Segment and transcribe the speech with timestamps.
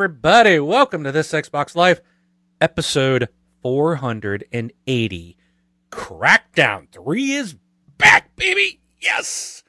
[0.00, 0.58] everybody.
[0.58, 2.00] Welcome to this Xbox Life
[2.58, 3.28] episode
[3.60, 5.36] 480.
[5.90, 7.54] Crackdown 3 is
[7.98, 8.80] back, baby.
[8.98, 9.62] Yes.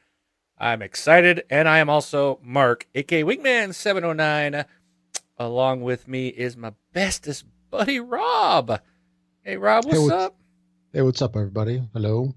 [0.58, 4.63] I'm excited, and I am also Mark, aka Wingman709.
[5.38, 8.80] Along with me is my bestest buddy, Rob.
[9.44, 10.38] Hey, Rob, what's, Hey, what's- up?
[10.94, 11.84] Hey, what's up, everybody?
[11.91, 12.34] Hello.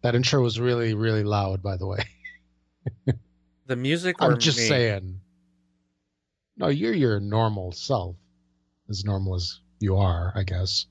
[0.00, 2.04] That intro was really, really loud, by the way.
[3.66, 4.66] The music or I'm just me?
[4.68, 5.20] saying.
[6.58, 8.16] No, you're your normal self,
[8.88, 10.86] as normal as you are, I guess.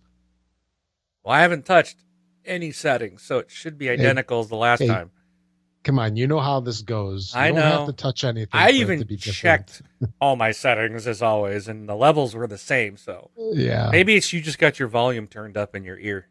[1.23, 1.97] Well, I haven't touched
[2.45, 5.11] any settings, so it should be identical as the last hey, time.
[5.83, 7.33] Come on, you know how this goes.
[7.33, 7.79] You I don't know.
[7.79, 8.49] have to touch anything.
[8.53, 9.81] I even to be checked
[10.21, 12.95] all my settings as always, and the levels were the same.
[12.95, 13.89] So Yeah.
[13.91, 16.27] maybe it's you just got your volume turned up in your ear.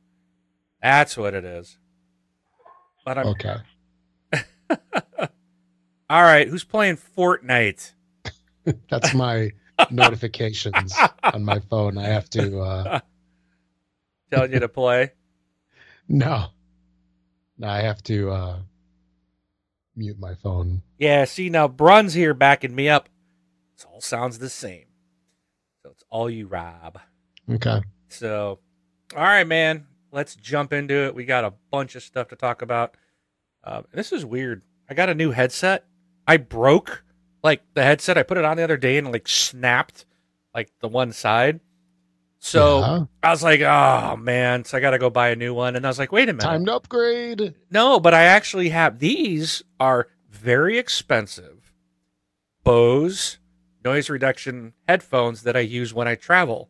[0.83, 1.79] That's what it is.
[3.05, 3.57] But I'm Okay.
[6.11, 6.49] all right.
[6.49, 7.93] Who's playing Fortnite?
[8.91, 9.53] That's my
[9.91, 11.99] notifications on my phone.
[11.99, 12.61] I have to.
[12.61, 13.01] uh
[14.31, 15.13] Telling you to play.
[16.09, 16.47] No.
[17.59, 18.59] No, I have to uh
[19.97, 20.83] mute my phone.
[20.99, 21.25] Yeah.
[21.25, 23.09] See now, Brun's here backing me up.
[23.77, 24.85] It all sounds the same.
[25.83, 27.01] So it's all you, Rob.
[27.51, 27.81] Okay.
[28.09, 28.61] So,
[29.17, 31.15] all right, man, let's jump into it.
[31.15, 32.97] We got a bunch of stuff to talk about.
[33.65, 34.63] Um, this is weird.
[34.89, 35.87] I got a new headset.
[36.29, 37.03] I broke
[37.47, 38.19] like the headset.
[38.19, 40.05] I put it on the other day and like snapped
[40.55, 41.61] like the one side.
[42.39, 43.05] So Yeah.
[43.23, 44.65] I was like, oh man.
[44.65, 45.75] So I got to go buy a new one.
[45.77, 46.43] And I was like, wait a minute.
[46.43, 47.55] time to upgrade.
[47.71, 51.73] No, but I actually have these are very expensive
[52.65, 53.39] Bose
[53.85, 56.69] noise reduction headphones that I use when I travel.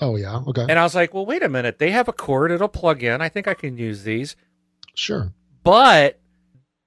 [0.00, 0.42] Oh yeah.
[0.46, 0.66] Okay.
[0.68, 1.78] And I was like, well, wait a minute.
[1.78, 3.20] They have a cord, it'll plug in.
[3.20, 4.36] I think I can use these.
[4.94, 5.32] Sure.
[5.62, 6.20] But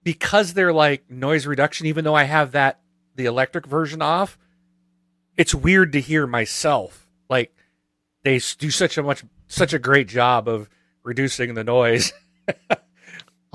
[0.03, 2.79] because they're like noise reduction, even though I have that
[3.15, 4.37] the electric version off,
[5.37, 7.07] it's weird to hear myself.
[7.29, 7.55] Like
[8.23, 10.69] they do such a much such a great job of
[11.03, 12.13] reducing the noise.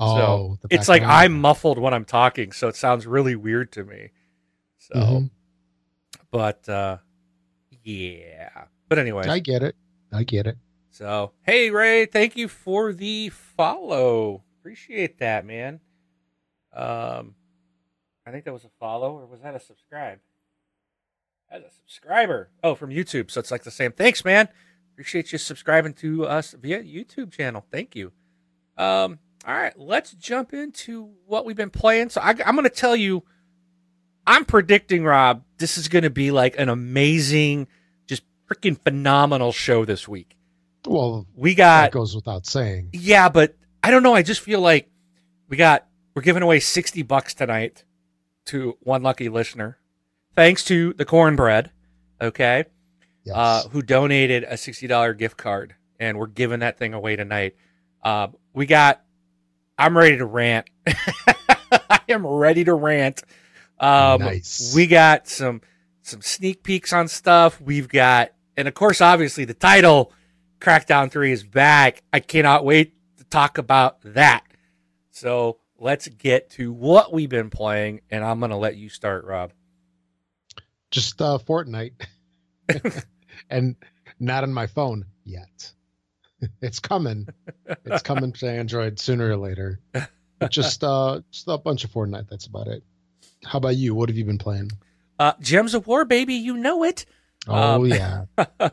[0.01, 1.03] Oh, the it's like.
[1.03, 4.11] I'm muffled when I'm talking, so it sounds really weird to me.
[4.77, 5.29] So Mhm.
[6.31, 6.97] but uh
[7.83, 8.65] yeah.
[8.87, 9.27] But anyway.
[9.27, 9.75] I get it.
[10.13, 10.57] I get it.
[10.89, 14.43] So, hey Ray, thank you for the follow.
[14.59, 15.81] Appreciate that, man.
[16.73, 17.35] Um,
[18.29, 20.19] I think that was a follow, or was that a subscribe?
[21.51, 22.49] As a subscriber.
[22.63, 23.31] Oh, from YouTube.
[23.31, 23.91] So it's like the same.
[23.91, 24.47] Thanks, man.
[24.93, 27.65] Appreciate you subscribing to us via YouTube channel.
[27.71, 28.11] Thank you.
[28.77, 29.17] Um,
[29.47, 32.09] all right, let's jump into what we've been playing.
[32.09, 33.23] So I, I'm going to tell you,
[34.27, 37.67] I'm predicting, Rob, this is going to be like an amazing,
[38.07, 40.35] just freaking phenomenal show this week.
[40.85, 42.89] Well, We that got goes without saying.
[42.93, 44.13] yeah, but I don't know.
[44.13, 44.89] I just feel like
[45.47, 47.83] we got we're giving away sixty bucks tonight
[48.49, 49.77] to one lucky listener,
[50.35, 51.71] thanks to the cornbread,
[52.21, 52.65] okay,
[53.23, 53.35] Yes.
[53.35, 57.55] uh, who donated a sixty dollar gift card, and we're giving that thing away tonight.
[58.03, 59.01] Uh, we got.
[59.77, 60.69] I'm ready to rant.
[60.87, 63.23] I am ready to rant.
[63.79, 64.73] Um, Nice.
[64.75, 65.61] We got some
[66.01, 67.61] some sneak peeks on stuff.
[67.61, 70.11] We've got, and of course, obviously, the title
[70.59, 72.01] Crackdown 3 is back.
[72.11, 74.43] I cannot wait to talk about that.
[75.11, 79.25] So let's get to what we've been playing, and I'm going to let you start,
[79.25, 79.51] Rob.
[80.91, 81.93] Just uh, Fortnite,
[83.49, 83.75] and
[84.19, 85.71] not on my phone yet.
[86.61, 87.27] It's coming.
[87.85, 89.79] It's coming to Android sooner or later.
[90.39, 92.29] But just uh, just a bunch of Fortnite.
[92.29, 92.83] That's about it.
[93.45, 93.93] How about you?
[93.93, 94.71] What have you been playing?
[95.19, 97.05] Uh, Gems of War, baby, you know it.
[97.47, 98.23] Oh Um, yeah.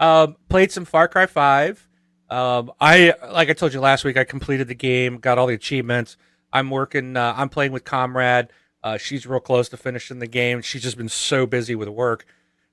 [0.00, 1.88] um, played some Far Cry 5.
[2.30, 5.54] Um, I like I told you last week, I completed the game, got all the
[5.54, 6.16] achievements.
[6.52, 7.16] I'm working.
[7.16, 8.48] Uh, I'm playing with Comrade.
[8.82, 10.62] Uh, she's real close to finishing the game.
[10.62, 12.24] She's just been so busy with work,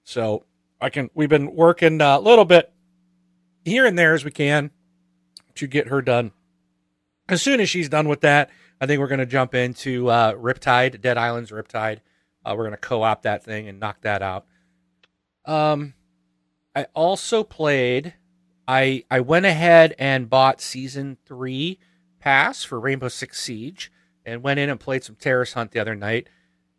[0.03, 0.45] so
[0.79, 1.09] I can.
[1.13, 2.71] We've been working uh, a little bit
[3.65, 4.71] here and there as we can
[5.56, 6.31] to get her done.
[7.29, 10.33] As soon as she's done with that, I think we're going to jump into uh,
[10.33, 12.00] Riptide, Dead Islands Riptide.
[12.45, 14.45] Uh, we're going to co-op that thing and knock that out.
[15.45, 15.94] Um,
[16.75, 18.13] I also played.
[18.68, 21.80] I I went ahead and bought season three
[22.27, 23.89] pass for Rainbow Six Siege
[24.25, 26.27] and went in and played some Terrorist Hunt the other night.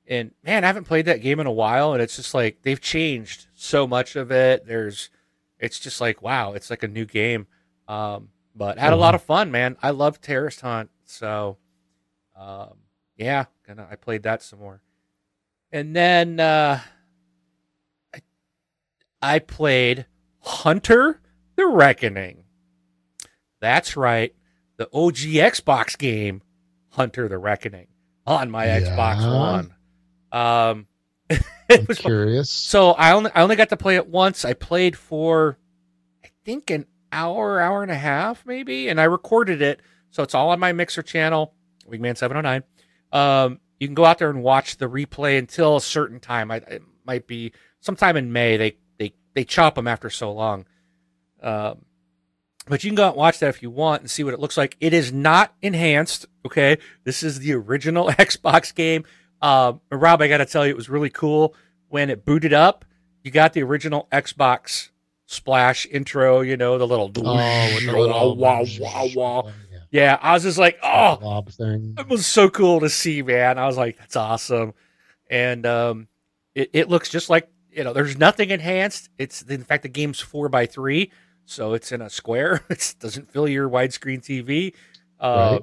[0.07, 2.81] And man, I haven't played that game in a while, and it's just like they've
[2.81, 4.67] changed so much of it.
[4.67, 5.09] There's,
[5.59, 7.47] it's just like wow, it's like a new game.
[7.89, 9.79] Um, but had a lot of fun, man.
[9.83, 11.57] I love Terrorist Hunt, so
[12.39, 12.75] um,
[13.17, 14.83] yeah, gonna I played that some more,
[15.73, 16.81] and then uh,
[18.15, 18.21] I
[19.23, 20.05] I played
[20.41, 21.23] Hunter
[21.57, 22.45] the Reckoning.
[23.61, 24.35] That's right,
[24.79, 26.41] the OG Xbox game,
[26.91, 27.89] Hunter the Reckoning,
[28.27, 29.75] on my Xbox One.
[30.33, 30.87] Um,
[31.71, 32.49] I'm was curious.
[32.49, 34.45] so I only I only got to play it once.
[34.47, 35.59] I played for
[36.25, 39.81] I think an hour, hour and a half, maybe, and I recorded it.
[40.11, 41.53] So it's all on my Mixer channel,
[41.87, 42.63] Wingman seven oh nine.
[43.13, 46.51] Um, you can go out there and watch the replay until a certain time.
[46.51, 48.57] I, it might be sometime in May.
[48.57, 50.67] They they they chop them after so long.
[51.43, 51.85] Um,
[52.69, 54.41] but you can go out and watch that if you want and see what it
[54.41, 54.77] looks like.
[54.81, 56.27] It is not enhanced.
[56.47, 59.05] Okay, this is the original Xbox game.
[59.41, 61.55] Um, Rob, I got to tell you, it was really cool
[61.89, 62.85] when it booted up.
[63.23, 64.91] You got the original Xbox
[65.27, 66.41] splash intro.
[66.41, 69.53] You know the little oh, with the little wow wow wow.
[69.91, 73.59] Yeah, I was just like, oh, it was so cool to see, man.
[73.59, 74.75] I was like, that's awesome.
[75.31, 76.09] And um,
[76.55, 79.09] it, it looks just like, you know, there's nothing enhanced.
[79.17, 81.11] It's, in fact, the game's four by three.
[81.49, 82.61] So it's in a square.
[82.71, 84.75] It doesn't fill your widescreen TV.
[85.19, 85.63] Um, Right.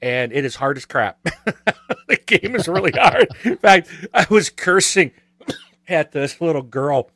[0.00, 1.20] And it is hard as crap.
[1.24, 3.28] the game is really hard.
[3.44, 5.10] In fact, I was cursing
[5.88, 7.10] at this little girl.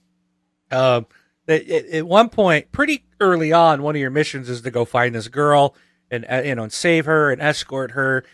[0.73, 1.07] Um,
[1.47, 5.15] at, at one point, pretty early on, one of your missions is to go find
[5.15, 5.77] this girl
[6.11, 8.25] and uh, you know and save her and escort her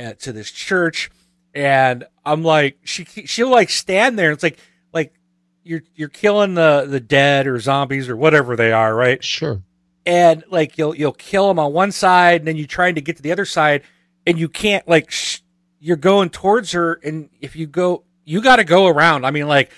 [0.00, 1.08] uh, to this church.
[1.54, 4.30] And I'm like, she she'll like stand there.
[4.30, 4.58] And it's like
[5.64, 9.22] you're you're killing the the dead or zombies or whatever they are, right?
[9.22, 9.62] Sure.
[10.06, 13.16] and like you'll you'll kill them on one side and then you're trying to get
[13.16, 13.82] to the other side
[14.26, 15.40] and you can't like sh-
[15.78, 19.46] you're going towards her and if you go you got to go around i mean
[19.48, 19.70] like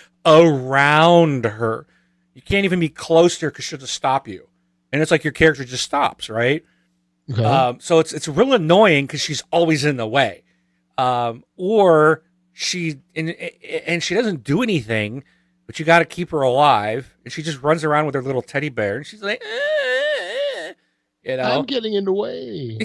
[0.59, 1.87] around her
[2.35, 4.49] you can't even be close to her because she'll just stop you
[4.93, 6.65] and it's like your character just stops right
[7.33, 7.43] Okay.
[7.43, 10.43] um, so it's it's real annoying because she's always in the way,
[10.99, 12.23] um, or
[12.53, 15.25] she and and she doesn't do anything,
[15.67, 18.43] but you got to keep her alive, and she just runs around with her little
[18.43, 20.73] teddy bear, and she's like, "Eh,"
[21.23, 22.79] you know, I'm getting in the way.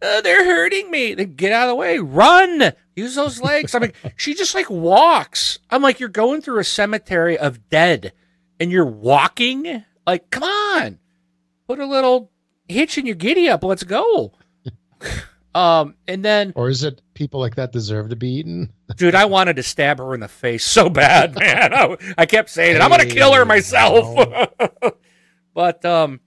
[0.00, 1.14] "Oh, they're hurting me.
[1.14, 3.74] Then get out of the way, run, use those legs.
[3.74, 5.58] I'm like, she just like walks.
[5.70, 8.12] I'm like, you're going through a cemetery of dead,
[8.58, 9.84] and you're walking.
[10.06, 10.98] Like, come on,
[11.68, 12.30] put a little
[12.68, 13.62] hitch in your giddy up.
[13.62, 14.32] Let's go.
[15.54, 18.72] um, and then, Or is it people like that deserve to be eaten?
[18.96, 21.72] Dude, I wanted to stab her in the face so bad, man.
[21.74, 22.82] I, I kept saying it.
[22.82, 24.50] I'm gonna kill her myself.
[25.54, 26.20] but um,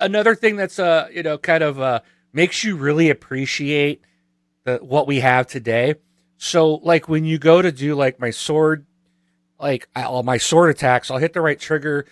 [0.00, 2.00] another thing that's uh, you know, kind of uh,
[2.32, 4.02] makes you really appreciate
[4.64, 5.96] the what we have today.
[6.36, 8.86] So, like when you go to do like my sword,
[9.58, 12.06] like I- all my sword attacks, I'll hit the right trigger.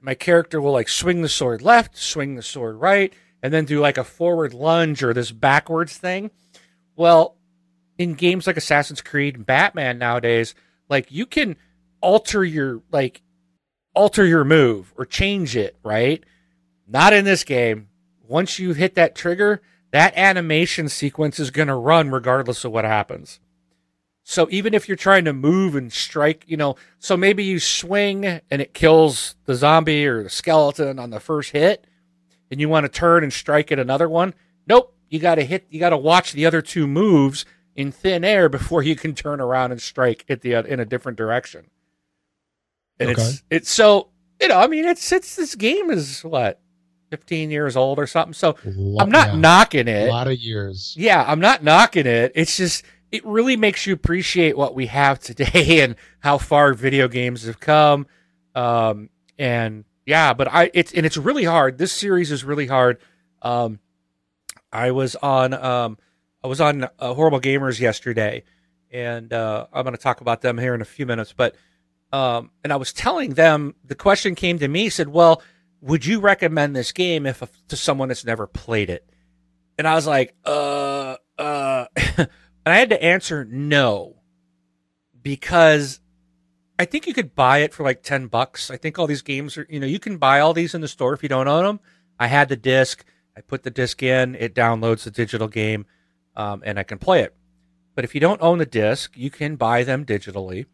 [0.00, 3.12] My character will like swing the sword left, swing the sword right,
[3.42, 6.30] and then do like a forward lunge or this backwards thing.
[6.96, 7.36] Well,
[7.98, 10.54] in games like Assassin's Creed and Batman nowadays,
[10.88, 11.56] like you can
[12.00, 13.22] alter your like
[13.94, 16.24] alter your move or change it, right?
[16.86, 17.88] Not in this game.
[18.26, 19.60] Once you hit that trigger,
[19.90, 23.40] that animation sequence is going to run regardless of what happens.
[24.24, 28.24] So even if you're trying to move and strike, you know, so maybe you swing
[28.24, 31.86] and it kills the zombie or the skeleton on the first hit,
[32.50, 34.34] and you want to turn and strike at another one.
[34.66, 35.66] Nope, you got to hit.
[35.70, 37.44] You got to watch the other two moves
[37.76, 41.16] in thin air before you can turn around and strike at the in a different
[41.18, 41.70] direction.
[42.98, 43.22] And Okay.
[43.22, 44.08] it's it's so
[44.40, 46.60] you know, I mean, it's it's this game is what
[47.10, 48.32] fifteen years old or something.
[48.34, 50.08] So Lo- I'm not yeah, knocking it.
[50.08, 50.94] a lot of years.
[50.98, 52.32] Yeah, I'm not knocking it.
[52.34, 57.08] It's just it really makes you appreciate what we have today and how far video
[57.08, 58.06] games have come.
[58.54, 61.78] Um, and yeah, but I it's and it's really hard.
[61.78, 62.98] This series is really hard.
[63.42, 63.78] Um,
[64.72, 65.98] I was on um,
[66.44, 68.42] I was on uh, Horrible Gamers yesterday,
[68.90, 71.32] and uh, I'm going to talk about them here in a few minutes.
[71.32, 71.56] But
[72.12, 75.42] um, and I was telling them the question came to me said, "Well,
[75.80, 79.08] would you recommend this game if to someone that's never played it?"
[79.78, 82.28] And I was like, "Uh, uh," and
[82.66, 84.16] I had to answer no
[85.22, 86.00] because
[86.78, 88.70] I think you could buy it for like 10 bucks.
[88.70, 90.88] I think all these games are, you know, you can buy all these in the
[90.88, 91.80] store if you don't own them.
[92.18, 93.04] I had the disc.
[93.36, 95.86] I put the disc in, it downloads the digital game,
[96.36, 97.34] um, and I can play it.
[97.94, 100.66] But if you don't own the disc, you can buy them digitally.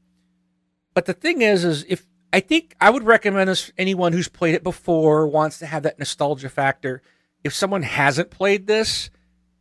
[0.94, 4.54] But the thing is, is if I think I would recommend this anyone who's played
[4.54, 7.02] it before, wants to have that nostalgia factor.
[7.42, 9.10] If someone hasn't played this,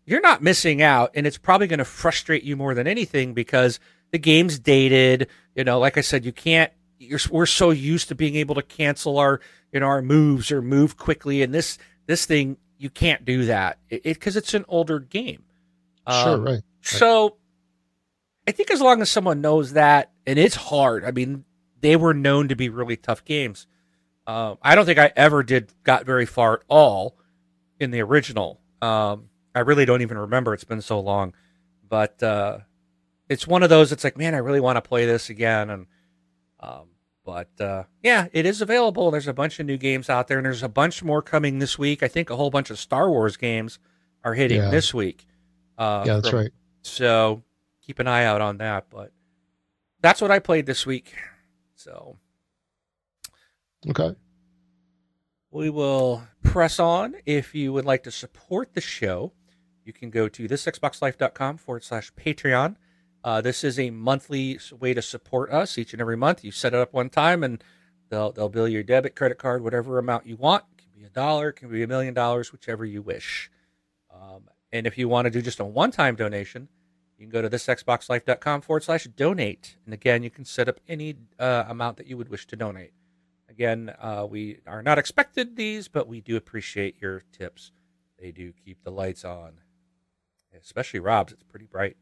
[0.05, 3.79] you're not missing out, and it's probably going to frustrate you more than anything because
[4.11, 5.27] the game's dated.
[5.55, 6.71] You know, like I said, you can't.
[7.29, 9.39] We're so used to being able to cancel our
[9.71, 13.79] you know our moves or move quickly, and this this thing you can't do that
[13.89, 15.43] because it, it's an older game.
[16.09, 16.61] Sure, Um, right.
[16.81, 17.37] So
[18.47, 21.03] I think as long as someone knows that, and it's hard.
[21.05, 21.43] I mean,
[21.81, 23.67] they were known to be really tough games.
[24.25, 27.17] Um, I don't think I ever did got very far at all
[27.79, 28.59] in the original.
[28.81, 30.53] Um, I really don't even remember.
[30.53, 31.33] It's been so long,
[31.87, 32.59] but uh,
[33.29, 33.91] it's one of those.
[33.91, 35.87] It's like, man, I really want to play this again, and
[36.59, 36.89] Um,
[37.23, 39.11] but uh, yeah, it is available.
[39.11, 41.77] There's a bunch of new games out there, and there's a bunch more coming this
[41.77, 42.01] week.
[42.01, 43.77] I think a whole bunch of Star Wars games
[44.23, 44.69] are hitting Yeah.
[44.71, 45.26] this week.
[45.77, 46.51] Uh, yeah, that's from- right.
[46.81, 47.43] So
[47.81, 48.89] keep an eye out on that.
[48.89, 49.11] But
[50.01, 51.13] that's what I played this week.
[51.75, 52.17] So
[53.89, 54.15] Okay.
[55.51, 57.15] we will press on.
[57.25, 59.33] If you would like to support the show,
[59.83, 62.75] you can go to thisxboxlife.com forward slash Patreon.
[63.23, 66.43] Uh, this is a monthly way to support us each and every month.
[66.43, 67.63] You set it up one time and
[68.09, 70.63] they'll, they'll bill your debit, credit card, whatever amount you want.
[70.77, 73.49] It can be a dollar, it can be a million dollars, whichever you wish.
[74.13, 76.67] Um, and if you want to do just a one time donation,
[77.17, 79.77] you can go to thisxboxlife.com forward slash donate.
[79.85, 82.93] And again, you can set up any uh, amount that you would wish to donate.
[83.49, 87.71] Again, uh, we are not expected these, but we do appreciate your tips.
[88.19, 89.53] They do keep the lights on,
[90.61, 91.33] especially Rob's.
[91.33, 91.97] It's pretty bright,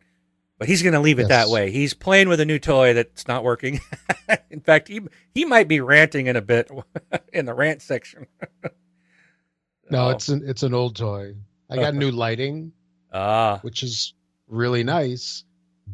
[0.57, 1.71] but he's going to leave it that way.
[1.71, 3.79] He's playing with a new toy that's not working.
[4.49, 5.01] in fact, he
[5.33, 6.69] he might be ranting in a bit
[7.33, 8.27] in the rant section.
[9.91, 10.09] No, Oh.
[10.09, 11.35] it's an it's an old toy.
[11.69, 12.71] I got new lighting,
[13.13, 14.13] ah, which is
[14.47, 15.43] really nice,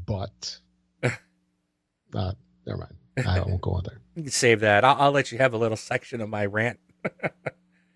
[0.06, 0.60] but
[1.04, 2.32] uh,
[2.66, 3.28] never mind.
[3.28, 4.02] I won't go on there.
[4.16, 4.84] you can save that.
[4.84, 6.80] I'll, I'll let you have a little section of my rant.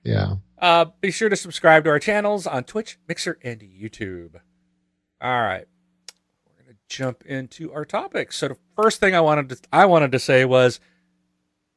[0.05, 0.35] Yeah.
[0.59, 4.35] Uh, be sure to subscribe to our channels on Twitch, Mixer, and YouTube.
[5.19, 5.65] All right,
[6.45, 8.37] we're gonna jump into our topics.
[8.37, 10.79] So the first thing I wanted to I wanted to say was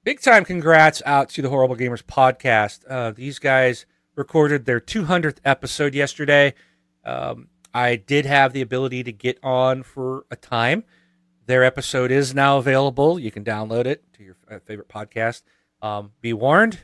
[0.05, 2.81] big time congrats out to the Horrible Gamers podcast.
[2.89, 3.87] Uh, these guys
[4.19, 6.53] recorded their 200th episode yesterday.
[7.05, 10.83] Um, I did have the ability to get on for a time.
[11.47, 13.19] Their episode is now available.
[13.19, 15.43] You can download it to your uh, favorite podcast.
[15.81, 16.81] Um, be warned,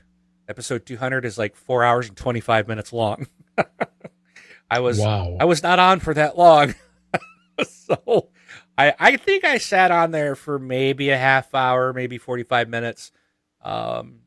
[0.48, 3.26] episode 200 is like four hours and 25 minutes long.
[4.70, 5.36] I was wow.
[5.38, 6.74] I was not on for that long.
[7.68, 8.28] so
[8.78, 13.12] I I think I sat on there for maybe a half hour, maybe 45 minutes.
[13.60, 14.20] Um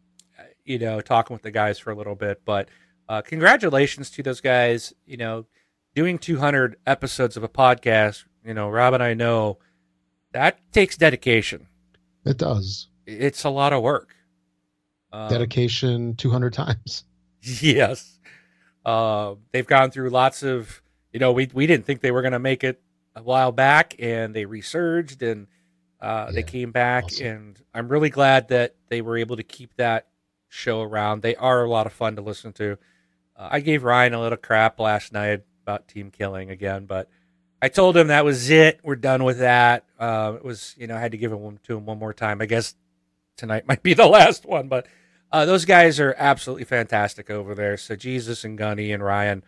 [0.64, 2.68] you know, talking with the guys for a little bit, but
[3.10, 5.46] uh congratulations to those guys, you know,
[5.96, 9.60] doing 200 episodes of a podcast, you know, Rob and I know
[10.34, 11.68] that takes dedication.
[12.26, 12.88] it does.
[13.06, 14.14] It's a lot of work.
[15.14, 17.04] Um, Dedication 200 times.
[17.62, 18.20] Yes.
[18.86, 20.82] Uh, they've gone through lots of,
[21.14, 22.82] you know, we, we didn't think they were going to make it
[23.16, 25.48] a while back and they resurged and
[26.02, 27.06] uh, they came back.
[27.06, 27.26] awesome.
[27.28, 30.08] And I'm really glad that they were able to keep that
[30.50, 31.22] show around.
[31.22, 32.78] They are a lot of fun to listen to.
[33.38, 37.10] Uh, I gave Ryan a little crap last night about team killing again, but
[37.62, 38.79] I told him that was it.
[38.84, 39.86] We're done with that.
[40.00, 42.41] Uh, it was, you know, I had to give it to him one more time.
[42.41, 42.75] I guess
[43.36, 44.88] tonight might be the last one, but
[45.32, 47.77] uh, those guys are absolutely fantastic over there.
[47.77, 49.44] So Jesus and Gunny and Ryan,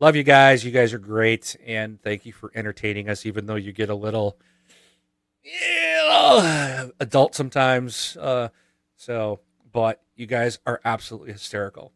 [0.00, 0.64] love you guys.
[0.64, 3.94] You guys are great, and thank you for entertaining us, even though you get a
[3.94, 4.38] little
[7.00, 8.16] adult sometimes.
[8.18, 8.48] Uh,
[8.96, 9.40] so,
[9.72, 11.92] but you guys are absolutely hysterical.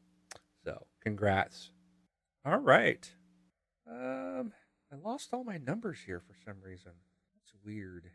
[1.08, 1.70] Congrats.
[2.44, 3.10] All right.
[3.90, 4.52] Um,
[4.92, 6.92] I lost all my numbers here for some reason.
[7.34, 8.10] That's weird.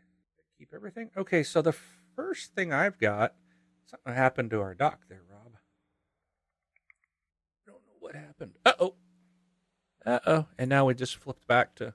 [0.56, 1.10] Keep everything.
[1.16, 1.74] Okay, so the
[2.14, 3.34] first thing I've got
[3.84, 5.54] something happened to our dock there, Rob.
[7.66, 8.58] I don't know what happened.
[8.64, 8.94] Uh oh.
[10.06, 10.46] Uh oh.
[10.56, 11.94] And now we just flipped back to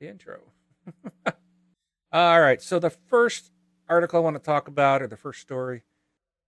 [0.00, 0.40] the intro.
[2.10, 2.62] All right.
[2.62, 3.52] So the first
[3.86, 5.82] article I want to talk about, or the first story,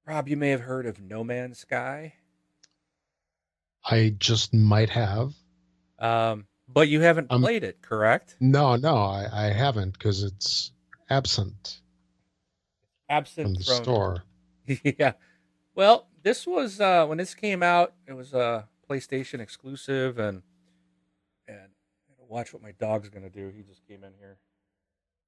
[0.07, 2.15] Rob, you may have heard of No Man's Sky,
[3.85, 5.33] I just might have.
[5.99, 8.37] um, but you haven't Um, played it, correct?
[8.41, 10.73] No, no, I, I haven't because it's
[11.11, 11.81] absent
[13.09, 14.25] Absent from the store.
[14.67, 15.13] yeah.
[15.75, 20.43] Well, this was uh when this came out, it was a PlayStation exclusive and
[21.47, 21.69] and
[22.29, 23.51] watch what my dog's gonna do.
[23.55, 24.39] He just came in here.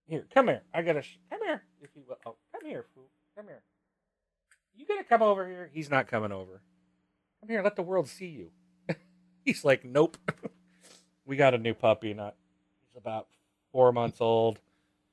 [0.09, 0.63] Here, come here.
[0.73, 2.17] I gotta sh- come here, if you will.
[2.25, 3.11] Oh, come here, fool.
[3.37, 3.63] Come here.
[4.75, 5.69] You gonna come over here?
[5.73, 6.63] He's not coming over.
[7.47, 8.51] Come here, let the world see you.
[9.45, 10.17] He's like, nope.
[11.27, 12.35] we got a new puppy, not
[12.81, 13.29] he's about
[13.71, 14.59] four months old.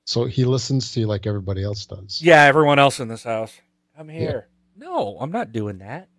[0.05, 2.19] So he listens to you like everybody else does.
[2.23, 3.55] Yeah, everyone else in this house.
[3.95, 4.47] Come here.
[4.75, 6.09] No, I'm not doing that.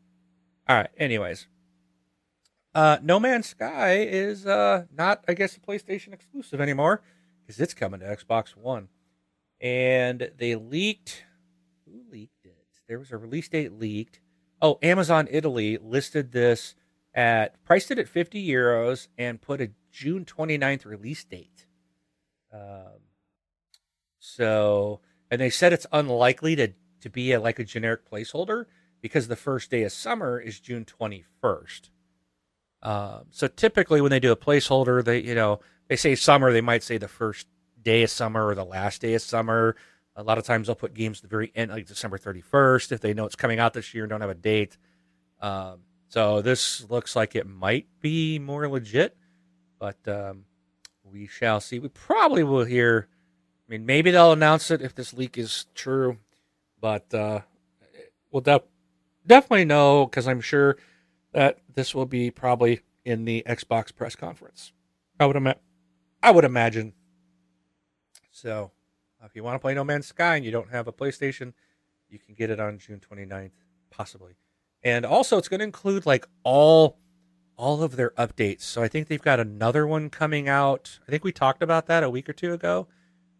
[0.68, 0.90] All right.
[0.96, 1.48] Anyways,
[2.76, 7.02] uh, No Man's Sky is uh, not, I guess, a PlayStation exclusive anymore
[7.44, 8.86] because it's coming to Xbox One.
[9.60, 11.24] And they leaked.
[11.86, 12.66] Who leaked it?
[12.86, 14.20] There was a release date leaked.
[14.64, 16.74] Oh, Amazon Italy listed this
[17.14, 21.66] at priced it at 50 euros and put a June 29th release date.
[22.50, 23.02] Um,
[24.18, 28.64] so, and they said it's unlikely to to be a, like a generic placeholder
[29.02, 31.90] because the first day of summer is June 21st.
[32.82, 36.62] Um, so typically when they do a placeholder, they you know they say summer, they
[36.62, 37.48] might say the first
[37.82, 39.76] day of summer or the last day of summer.
[40.16, 43.00] A lot of times they'll put games at the very end, like December 31st, if
[43.00, 44.78] they know it's coming out this year and don't have a date.
[45.40, 49.16] Um, so this looks like it might be more legit,
[49.80, 50.44] but um,
[51.02, 51.78] we shall see.
[51.78, 53.08] We probably will hear.
[53.68, 56.18] I mean, maybe they'll announce it if this leak is true,
[56.80, 57.40] but uh,
[58.30, 58.62] we'll def-
[59.26, 60.76] definitely know because I'm sure
[61.32, 64.72] that this will be probably in the Xbox press conference.
[65.18, 65.56] I would ima-
[66.22, 66.92] I would imagine.
[68.30, 68.70] So,
[69.24, 71.52] if you want to play No Man's Sky and you don't have a PlayStation,
[72.08, 73.52] you can get it on June 29th,
[73.90, 74.36] possibly
[74.84, 76.98] and also it's going to include like all
[77.56, 78.62] all of their updates.
[78.62, 80.98] So I think they've got another one coming out.
[81.06, 82.88] I think we talked about that a week or two ago,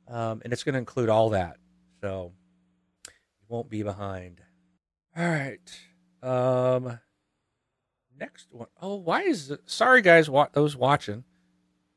[0.09, 1.59] um, and it's going to include all that.
[2.01, 2.33] So
[3.07, 4.41] you won't be behind.
[5.17, 5.81] All right.
[6.23, 7.01] Um,
[8.19, 8.69] next one.
[8.81, 9.61] Oh, why is it?
[9.67, 10.31] Sorry, guys.
[10.31, 11.25] Wa- those watching,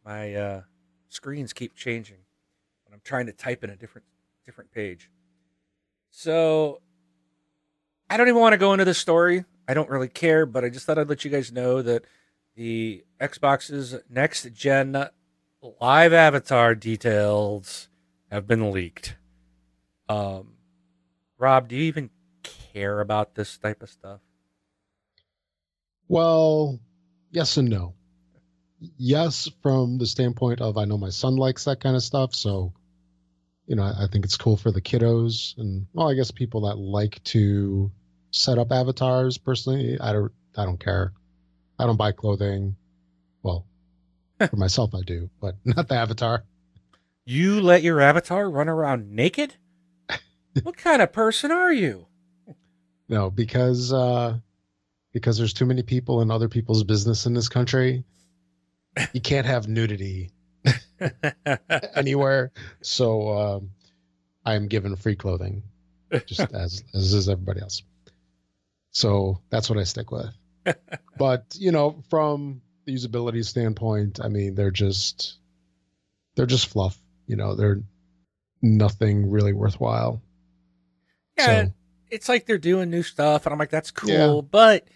[0.04, 0.62] my uh,
[1.10, 2.18] screens keep changing
[3.08, 4.06] trying to type in a different
[4.46, 5.10] different page.
[6.12, 6.82] So
[8.10, 9.46] I don't even want to go into the story.
[9.68, 12.06] I don't really care, but I just thought I'd let you guys know that
[12.56, 15.10] the Xbox's next gen
[15.82, 17.90] live avatar details
[18.32, 19.16] have been leaked.
[20.08, 20.54] Um,
[21.38, 22.10] Rob, do you even
[22.74, 24.20] care about this type of stuff?
[26.08, 26.80] Well,
[27.32, 27.94] yes and no.
[28.98, 32.74] Yes, from the standpoint of I know my son likes that kind of stuff, so
[33.68, 36.78] you know I think it's cool for the kiddos, and well, I guess people that
[36.78, 37.92] like to
[38.32, 40.00] set up avatars personally.
[40.00, 41.14] I don't I don't care.
[41.78, 42.78] I don't buy clothing.
[43.44, 43.66] Well,
[44.50, 46.44] for myself I do, but not the avatar.
[47.26, 49.56] You let your avatar run around naked?
[50.64, 52.08] what kind of person are you?
[53.10, 54.38] No, because uh
[55.12, 58.06] because there's too many people in other people's business in this country.
[59.14, 60.32] You can't have nudity
[61.96, 62.52] anywhere.
[62.82, 63.70] So um
[64.46, 65.64] I'm given free clothing
[66.26, 67.84] just as as is everybody else.
[68.92, 70.34] So that's what I stick with.
[71.18, 75.38] but you know, from the usability standpoint, I mean, they're just
[76.36, 76.98] they're just fluff.
[77.26, 77.82] You know, they're
[78.62, 80.22] nothing really worthwhile.
[81.38, 81.74] Yeah, so,
[82.10, 84.42] it's like they're doing new stuff, and I'm like, that's cool, yeah.
[84.50, 84.88] but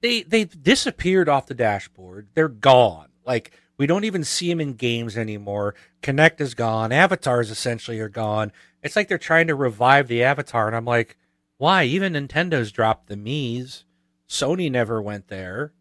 [0.00, 2.28] they they disappeared off the dashboard.
[2.34, 3.08] They're gone.
[3.24, 5.74] Like we don't even see them in games anymore.
[6.02, 6.92] Kinect is gone.
[6.92, 8.52] Avatars essentially are gone.
[8.82, 11.16] It's like they're trying to revive the avatar, and I'm like,
[11.56, 11.84] why?
[11.84, 13.84] Even Nintendo's dropped the Mii's.
[14.28, 15.72] Sony never went there.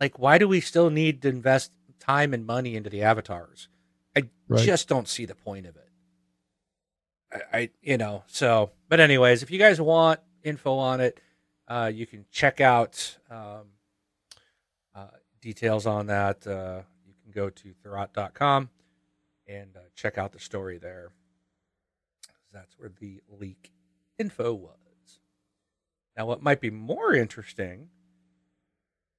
[0.00, 3.68] Like, why do we still need to invest time and money into the avatars?
[4.16, 4.60] I right.
[4.60, 5.88] just don't see the point of it.
[7.32, 11.20] I, I, you know, so, but anyways, if you guys want info on it,
[11.68, 13.68] uh, you can check out um,
[14.94, 15.06] uh,
[15.40, 16.46] details on that.
[16.46, 16.82] Uh,
[17.32, 18.70] can go to Thurrott.com
[19.46, 21.12] and uh, check out the story there.
[22.52, 23.72] That's where the leak
[24.18, 24.76] info was.
[26.16, 27.88] Now, what might be more interesting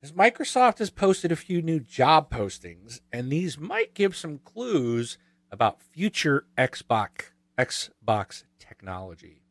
[0.02, 5.18] is Microsoft has posted a few new job postings, and these might give some clues
[5.52, 9.42] about future Xbox Xbox technology.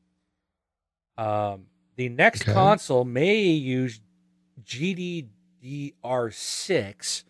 [1.16, 2.52] Um, the next okay.
[2.52, 4.00] console may use
[4.64, 7.24] GDDR6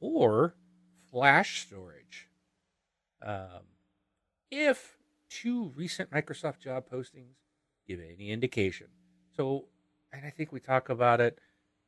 [0.00, 0.54] or
[1.14, 2.28] flash storage.
[3.24, 3.62] Um,
[4.50, 4.98] if
[5.30, 7.36] two recent Microsoft job postings
[7.86, 8.88] give any indication.
[9.36, 9.66] So,
[10.12, 11.38] and I think we talk about it.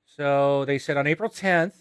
[0.04, 1.74] So they said on April 10th,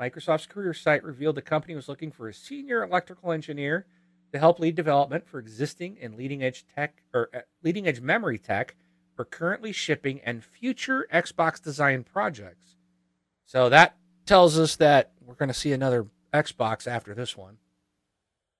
[0.00, 3.86] Microsoft's career site revealed the company was looking for a senior electrical engineer
[4.32, 8.38] to help lead development for existing and leading edge tech or uh, leading edge memory
[8.38, 8.76] tech
[9.16, 12.76] for currently shipping and future Xbox design projects.
[13.46, 17.58] So that tells us that we're going to see another Xbox after this one.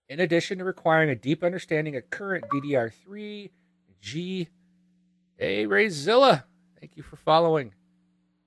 [0.09, 3.51] In addition to requiring a deep understanding of current DDR3,
[4.01, 4.49] G,
[5.37, 6.45] Hey, Rayzilla.
[6.79, 7.75] Thank you for following.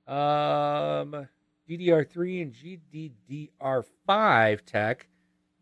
[0.08, 1.28] Um,
[1.70, 2.54] DDR3 and
[3.60, 5.10] GDDR5 tech.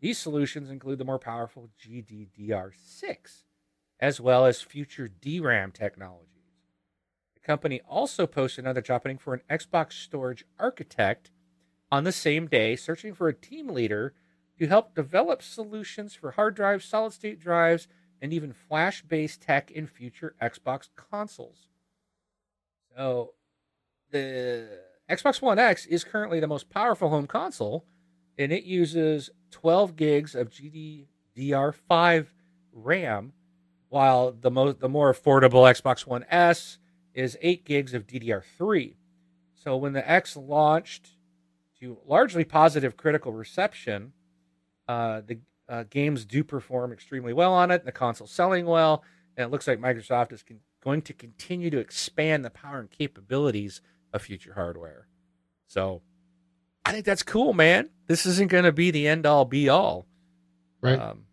[0.00, 3.42] These solutions include the more powerful GDDR6,
[3.98, 6.30] as well as future DRAM technologies.
[7.34, 11.32] The company also posted another job opening for an Xbox storage architect
[11.90, 14.14] on the same day, searching for a team leader
[14.58, 17.88] to help develop solutions for hard drives, solid state drives,
[18.20, 21.68] and even flash based tech in future Xbox consoles.
[22.96, 23.34] So,
[24.10, 24.68] the
[25.10, 27.84] Xbox One X is currently the most powerful home console,
[28.38, 32.26] and it uses 12 gigs of GDDR5
[32.72, 33.32] RAM,
[33.88, 36.78] while the most the more affordable Xbox One S
[37.14, 38.94] is 8 gigs of DDR3.
[39.54, 41.15] So when the X launched
[41.86, 44.12] to largely positive critical reception,
[44.88, 47.84] uh, the uh, games do perform extremely well on it.
[47.84, 49.04] The console's selling well,
[49.36, 52.90] and it looks like Microsoft is con- going to continue to expand the power and
[52.90, 53.80] capabilities
[54.12, 55.06] of future hardware.
[55.66, 56.02] So,
[56.84, 57.90] I think that's cool, man.
[58.06, 60.06] This isn't going to be the end all be all,
[60.80, 60.98] right?
[60.98, 61.24] Um,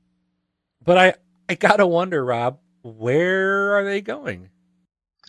[0.84, 1.14] but I
[1.48, 4.50] I gotta wonder, Rob, where are they going?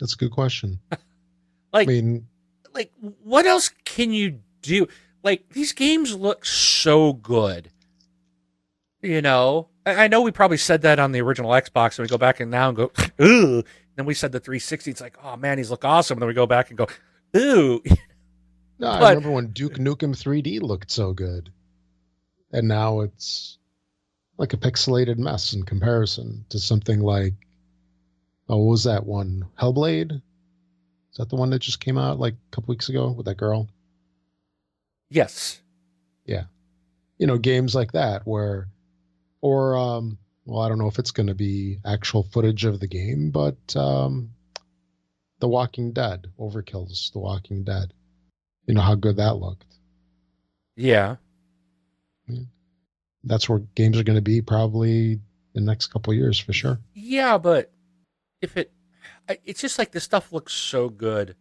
[0.01, 0.81] That's a good question.
[1.73, 2.27] like, I mean,
[2.73, 4.89] like what else can you do?
[5.25, 7.71] Like these games look so good.
[9.03, 12.09] You know, I, I know we probably said that on the original Xbox, and we
[12.09, 13.65] go back and now and go, ooh.
[13.97, 14.91] then we said the 360.
[14.91, 16.17] It's like, oh man, these look awesome.
[16.17, 16.87] And then we go back and go,
[17.37, 17.83] ooh.
[18.77, 21.53] No, I remember when Duke Nukem 3D looked so good,
[22.53, 23.57] and now it's
[24.37, 27.35] like a pixelated mess in comparison to something like,
[28.49, 29.47] oh, what was that one?
[29.61, 30.11] Hellblade.
[30.11, 33.37] Is that the one that just came out like a couple weeks ago with that
[33.37, 33.69] girl?
[35.15, 35.61] Yes.
[36.27, 36.45] Yeah.
[37.19, 38.69] You know, games like that where,
[39.41, 42.87] or um, well, I don't know if it's going to be actual footage of the
[42.87, 44.31] game, but um,
[45.39, 47.93] The Walking Dead, Overkill's The Walking Dead.
[48.67, 49.67] You know how good that looked.
[50.77, 51.17] Yeah.
[53.23, 55.21] that's where games are going to be probably
[55.55, 56.81] the next couple of years for sure.
[56.95, 57.71] Yeah, but
[58.43, 58.73] if it,
[59.45, 61.37] it's just like this stuff looks so good.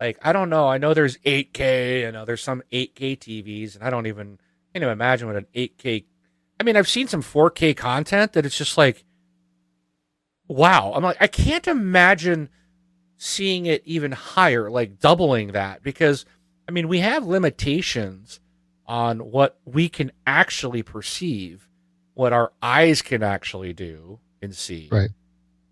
[0.00, 0.68] Like I don't know.
[0.68, 2.06] I know there's 8K.
[2.06, 4.38] I know there's some 8K TVs, and I don't even
[4.72, 6.04] can't even imagine what an 8K.
[6.60, 9.04] I mean, I've seen some 4K content that it's just like,
[10.48, 10.92] wow.
[10.94, 12.50] I'm like, I can't imagine
[13.16, 16.26] seeing it even higher, like doubling that, because
[16.68, 18.40] I mean, we have limitations
[18.86, 21.68] on what we can actually perceive,
[22.14, 24.88] what our eyes can actually do and see.
[24.92, 25.10] Right.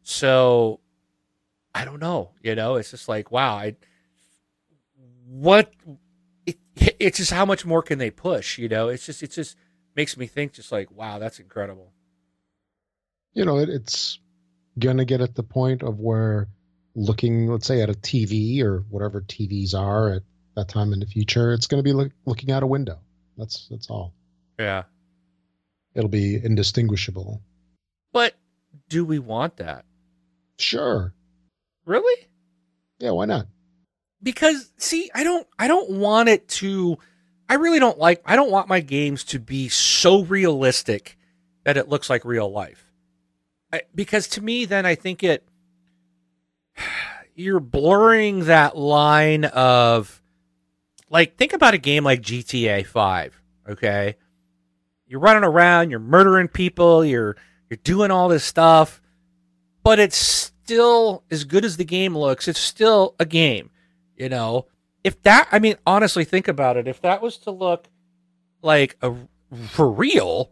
[0.03, 0.81] So
[1.75, 2.31] I don't know.
[2.43, 3.77] You know, it's just like, wow, I
[5.27, 5.73] what
[6.47, 8.89] it, it's just how much more can they push, you know?
[8.89, 9.57] It's just it just
[9.97, 11.93] makes me think just like, wow, that's incredible.
[13.33, 14.19] You know, it, it's
[14.99, 16.49] to get at the point of where
[16.95, 20.23] looking, let's say, at a TV or whatever TVs are at
[20.57, 22.99] that time in the future, it's to be look, looking out a window.
[23.37, 24.15] That's that's all.
[24.59, 24.85] Yeah.
[25.95, 27.41] It'll be indistinguishable.
[28.13, 28.35] But
[28.89, 29.85] do we want that?
[30.59, 31.13] Sure.
[31.85, 32.29] Really?
[32.99, 33.47] Yeah, why not?
[34.25, 36.99] Because see i don't i don't want it to
[37.49, 41.17] i really don't like i don't want my games to be so realistic
[41.65, 42.91] that it looks like real life.
[43.73, 45.47] I, because to me then i think it
[47.37, 50.23] you're blurring that line of
[51.11, 54.17] like think about a game like gta 5 okay?
[55.07, 57.37] You're running around you're murdering people you're
[57.69, 59.03] you're doing all this stuff
[59.83, 63.71] but it's still as good as the game looks it's still a game
[64.16, 64.66] you know,
[65.03, 66.88] if that, I mean, honestly, think about it.
[66.88, 67.88] If that was to look
[68.62, 69.14] like a
[69.68, 70.50] for real,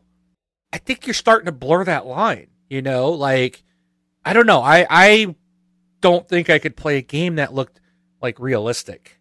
[0.73, 2.49] I think you're starting to blur that line.
[2.69, 3.63] You know, like
[4.25, 4.61] I don't know.
[4.61, 5.37] I I
[6.01, 7.81] don't think I could play a game that looked
[8.21, 9.19] like realistic.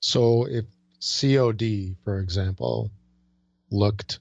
[0.00, 0.64] So if
[1.00, 2.90] COD, for example,
[3.70, 4.18] looked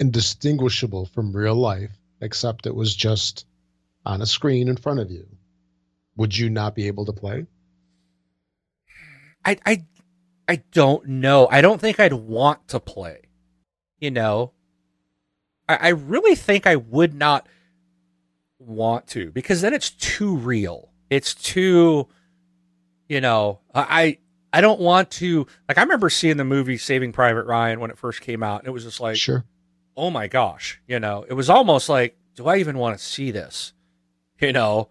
[0.00, 3.46] indistinguishable from real life, except it was just
[4.04, 5.26] on a screen in front of you,
[6.16, 7.46] would you not be able to play?
[9.44, 9.84] I I
[10.48, 11.48] I don't know.
[11.50, 13.22] I don't think I'd want to play.
[14.00, 14.52] You know,
[15.68, 17.48] I, I really think I would not
[18.58, 20.90] want to because then it's too real.
[21.10, 22.08] It's too,
[23.08, 24.18] you know, I
[24.52, 25.46] I don't want to.
[25.68, 28.68] Like I remember seeing the movie Saving Private Ryan when it first came out, and
[28.68, 29.44] it was just like, sure.
[29.96, 33.30] oh my gosh, you know, it was almost like, do I even want to see
[33.30, 33.72] this?
[34.40, 34.88] You know,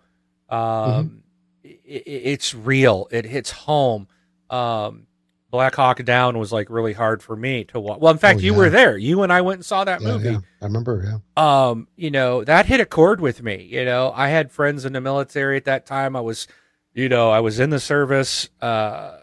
[0.49, 1.23] um,
[1.63, 3.07] i i it's real.
[3.11, 4.07] It hits home.
[4.49, 5.07] Um,
[5.49, 7.99] Black Hawk Down was like really hard for me to watch.
[8.01, 8.57] Well, in fact, Oh, you yeah.
[8.57, 8.97] were there.
[8.97, 10.39] You and I went and saw that Yeah, movie yeah.
[10.61, 11.69] I remember, yeah.
[11.69, 13.63] um, you know, that hit a chord with me.
[13.71, 16.15] You know, I had friends in the military at that time.
[16.17, 16.47] I was,
[16.93, 19.19] you know, I was in the service, uh,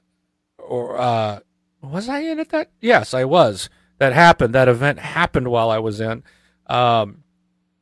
[0.58, 1.40] or, uh,
[1.82, 2.70] was I in at that?
[2.80, 3.68] Yes, I was.
[3.98, 4.54] That happened.
[4.54, 6.22] That event happened while I was in.
[6.66, 7.22] Um,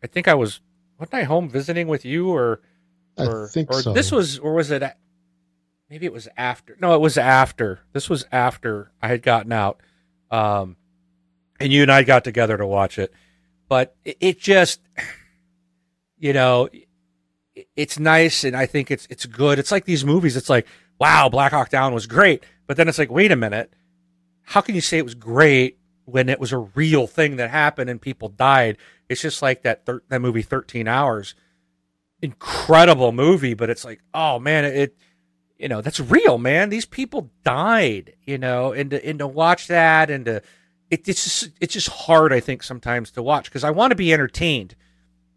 [0.03, 0.61] I think I was,
[0.99, 2.61] wasn't I home visiting with you or,
[3.17, 3.93] I or, think or so.
[3.93, 4.83] this was, or was it,
[5.93, 6.75] maybe it was after.
[6.81, 7.81] No, it was after.
[7.93, 9.79] This was after I had gotten out.
[10.31, 10.77] Um,
[11.61, 13.13] and you and I got together to watch it.
[13.69, 14.81] But it, it just,
[16.19, 16.89] you know, it-
[17.77, 19.59] it's nice and I think it's it's good.
[19.59, 20.35] It's like these movies.
[20.39, 20.67] It's like,
[20.99, 23.75] wow, Black Hawk Down was great, but then it's like, wait a minute,
[24.41, 25.77] how can you say it was great
[26.07, 28.79] when it was a real thing that happened and people died?
[29.11, 31.35] It's just like that thir- that movie, Thirteen Hours,
[32.23, 34.97] incredible movie, but it's like, oh man, it,
[35.63, 36.71] you know, that's real, man.
[36.71, 40.37] These people died, you know, and to, and to watch that and to
[40.91, 43.95] it, it's just it's just hard I think sometimes to watch because I want to
[43.95, 44.75] be entertained,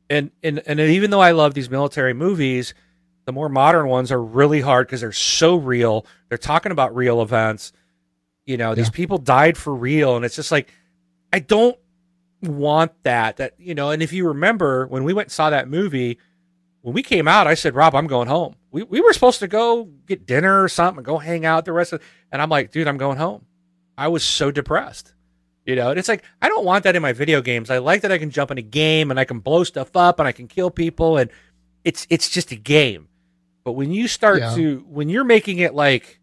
[0.10, 2.74] and and and even though I love these military movies,
[3.26, 6.08] the more modern ones are really hard because they're so real.
[6.30, 7.72] They're talking about real events.
[8.48, 8.92] You know, these Yeah.
[8.94, 10.74] people died for real, and it's just like
[11.32, 11.78] I don't
[12.42, 13.38] want that.
[13.38, 16.18] That you know, and if you remember when we went and saw that movie,
[16.86, 18.58] when we came out, I said, Rob, I'm going home.
[18.70, 21.94] We we were supposed to go get dinner or something, go hang out the rest
[21.94, 23.46] of, and I'm like, dude, I'm going home.
[23.98, 25.14] I was so depressed.
[25.66, 27.72] You know, and it's like I don't want that in my video games.
[27.72, 30.20] I like that I can jump in a game and I can blow stuff up
[30.20, 31.32] and I can kill people and
[31.84, 33.08] it's it's just a game.
[33.64, 34.54] But when you start Yeah.
[34.54, 36.20] to when you're making it like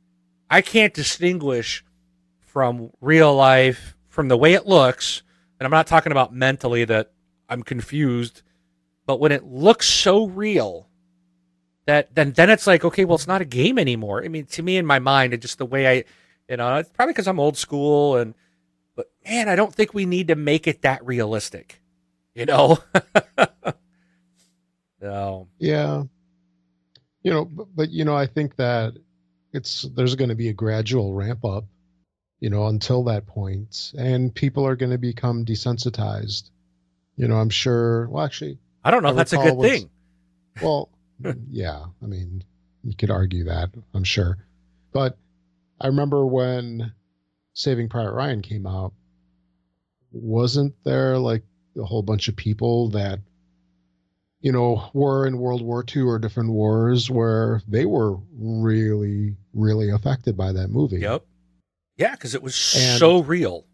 [0.48, 1.84] I can't distinguish
[2.38, 5.22] from real life from the way it looks,
[5.58, 7.10] and I'm not talking about mentally that
[7.48, 8.42] I'm confused,
[9.06, 10.88] but when it looks so real
[11.86, 14.24] that then then it's like okay, well it's not a game anymore.
[14.24, 16.04] I mean, to me in my mind, it's just the way I,
[16.48, 18.34] you know, it's probably because I'm old school and,
[18.94, 21.80] but man, I don't think we need to make it that realistic,
[22.34, 22.78] you know.
[25.00, 26.04] no, Yeah.
[27.22, 28.94] You know, but, but you know, I think that
[29.52, 31.64] it's there's going to be a gradual ramp up,
[32.40, 36.50] you know, until that point, and people are going to become desensitized.
[37.16, 38.08] You know, I'm sure.
[38.08, 39.90] Well, actually, I don't know if that's a good what's- thing.
[40.62, 40.90] well,
[41.50, 41.84] yeah.
[42.02, 42.42] I mean,
[42.82, 43.70] you could argue that.
[43.94, 44.38] I'm sure,
[44.92, 45.16] but
[45.80, 46.92] I remember when
[47.54, 48.92] Saving Private Ryan came out.
[50.12, 51.42] Wasn't there like
[51.78, 53.18] a whole bunch of people that
[54.40, 59.88] you know, were in World War II or different wars where they were really, really
[59.90, 60.98] affected by that movie.
[60.98, 61.24] Yep.
[61.96, 63.64] Yeah, because it was And- so real.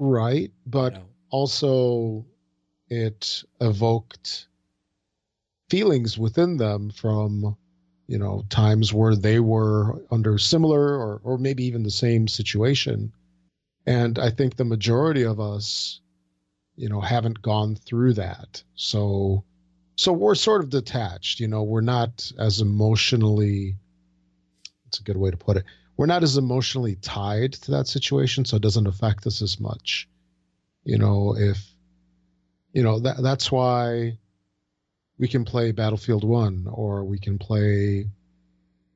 [0.00, 0.50] Right.
[0.66, 1.04] But you know.
[1.30, 2.26] also,
[2.88, 4.46] it evoked
[5.68, 7.56] feelings within them from,
[8.06, 13.12] you know, times where they were under similar or, or maybe even the same situation.
[13.86, 16.00] And I think the majority of us,
[16.76, 18.62] you know, haven't gone through that.
[18.74, 19.44] So,
[19.96, 23.76] so we're sort of detached, you know, we're not as emotionally,
[24.86, 25.64] it's a good way to put it.
[25.96, 28.44] We're not as emotionally tied to that situation.
[28.44, 30.08] So it doesn't affect us as much.
[30.84, 31.58] You know, if,
[32.76, 34.18] you know, that, that's why
[35.18, 38.06] we can play Battlefield 1 or we can play,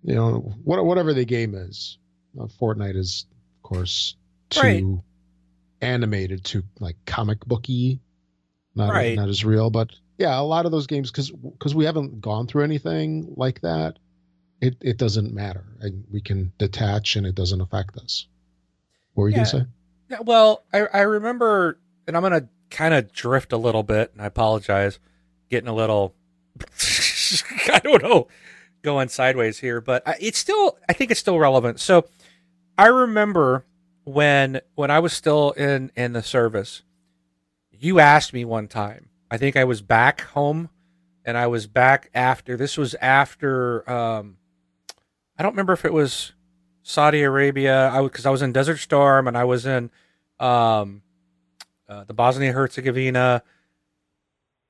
[0.05, 1.97] you know, what, whatever the game is.
[2.39, 3.25] Uh, Fortnite is,
[3.57, 4.17] of course,
[4.51, 5.03] too Right.
[5.81, 8.01] animated, too like comic booky,
[8.75, 9.17] not Right.
[9.17, 9.71] not as real.
[9.71, 9.89] But
[10.19, 13.99] yeah, a lot of those games because because we haven't gone through anything like that,
[14.61, 18.27] it it doesn't matter, and we can detach, and it doesn't affect us.
[19.15, 19.39] What were you Yeah.
[19.39, 19.65] gonna say?
[20.11, 24.13] Yeah, well, I, I remember, and I'm going to kind of drift a little bit,
[24.13, 24.99] and I apologize,
[25.49, 26.15] getting a little,
[27.73, 28.29] I don't know,
[28.83, 31.81] going sideways here, but it's still, I think it's still relevant.
[31.81, 32.07] So
[32.79, 33.65] I remember
[34.05, 36.83] when when I was still in in the service,
[37.71, 39.09] you asked me one time.
[39.31, 40.71] I think I was back home,
[41.25, 42.57] and I was back after.
[42.57, 43.89] This was after.
[43.91, 44.39] Um,
[45.39, 46.33] I don't remember if it was
[46.83, 47.91] Saudi Arabia.
[47.91, 49.91] I because I was in Desert Storm and I was in
[50.39, 51.03] um,
[51.91, 53.43] uh, the Bosnia Herzegovina,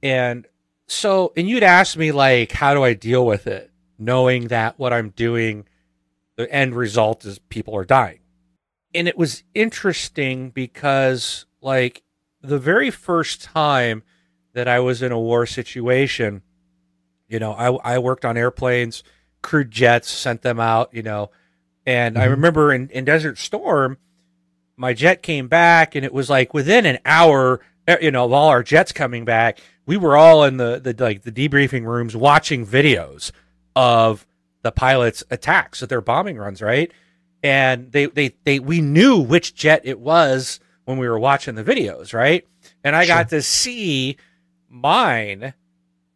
[0.02, 0.46] and
[0.86, 4.92] so and you'd ask me like, how do I deal with it, knowing that what
[4.92, 5.66] I'm doing,
[6.36, 8.20] the end result is people are dying,
[8.94, 12.02] and it was interesting because like
[12.42, 14.02] the very first time
[14.54, 16.42] that I was in a war situation,
[17.28, 19.04] you know, I I worked on airplanes,
[19.42, 21.30] crewed jets, sent them out, you know.
[21.86, 22.30] And I Mhm.
[22.30, 23.98] remember in, in Desert Storm,
[24.80, 28.32] my jet came back, and it was like within an hour, eh, you know, of
[28.32, 32.16] all our jets coming back, we were all in the, the like the debriefing rooms
[32.16, 33.30] watching videos
[33.76, 34.26] of
[34.62, 36.90] the pilots' attacks of their bombing runs, right?
[37.42, 41.64] And they they they we knew which jet it was when we were watching the
[41.64, 42.46] videos, right?
[42.82, 44.16] And I got to see
[44.70, 45.52] mine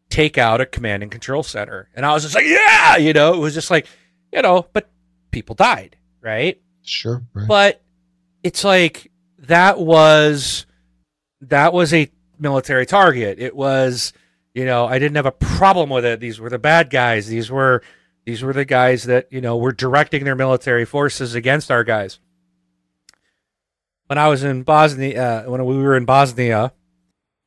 [0.08, 3.34] take out a command and control center, and I was just like, yeah, you know,
[3.34, 3.86] it was just like,
[4.32, 4.88] you know, but
[5.32, 6.62] people died, right?
[6.82, 7.22] Sure.
[7.34, 7.48] Right.
[7.48, 7.83] But
[8.44, 10.66] it's like that was
[11.40, 13.38] that was a military target.
[13.40, 14.12] It was,
[14.54, 16.20] you know, I didn't have a problem with it.
[16.20, 17.26] These were the bad guys.
[17.26, 17.82] These were
[18.26, 22.20] these were the guys that, you know, were directing their military forces against our guys.
[24.06, 26.72] When I was in Bosnia, uh, when we were in Bosnia,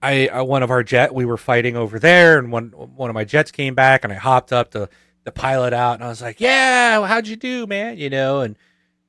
[0.02, 3.14] I uh, one of our jet we were fighting over there, and one one of
[3.14, 4.90] my jets came back, and I hopped up to
[5.24, 8.58] the pilot out, and I was like, "Yeah, how'd you do, man?" You know, and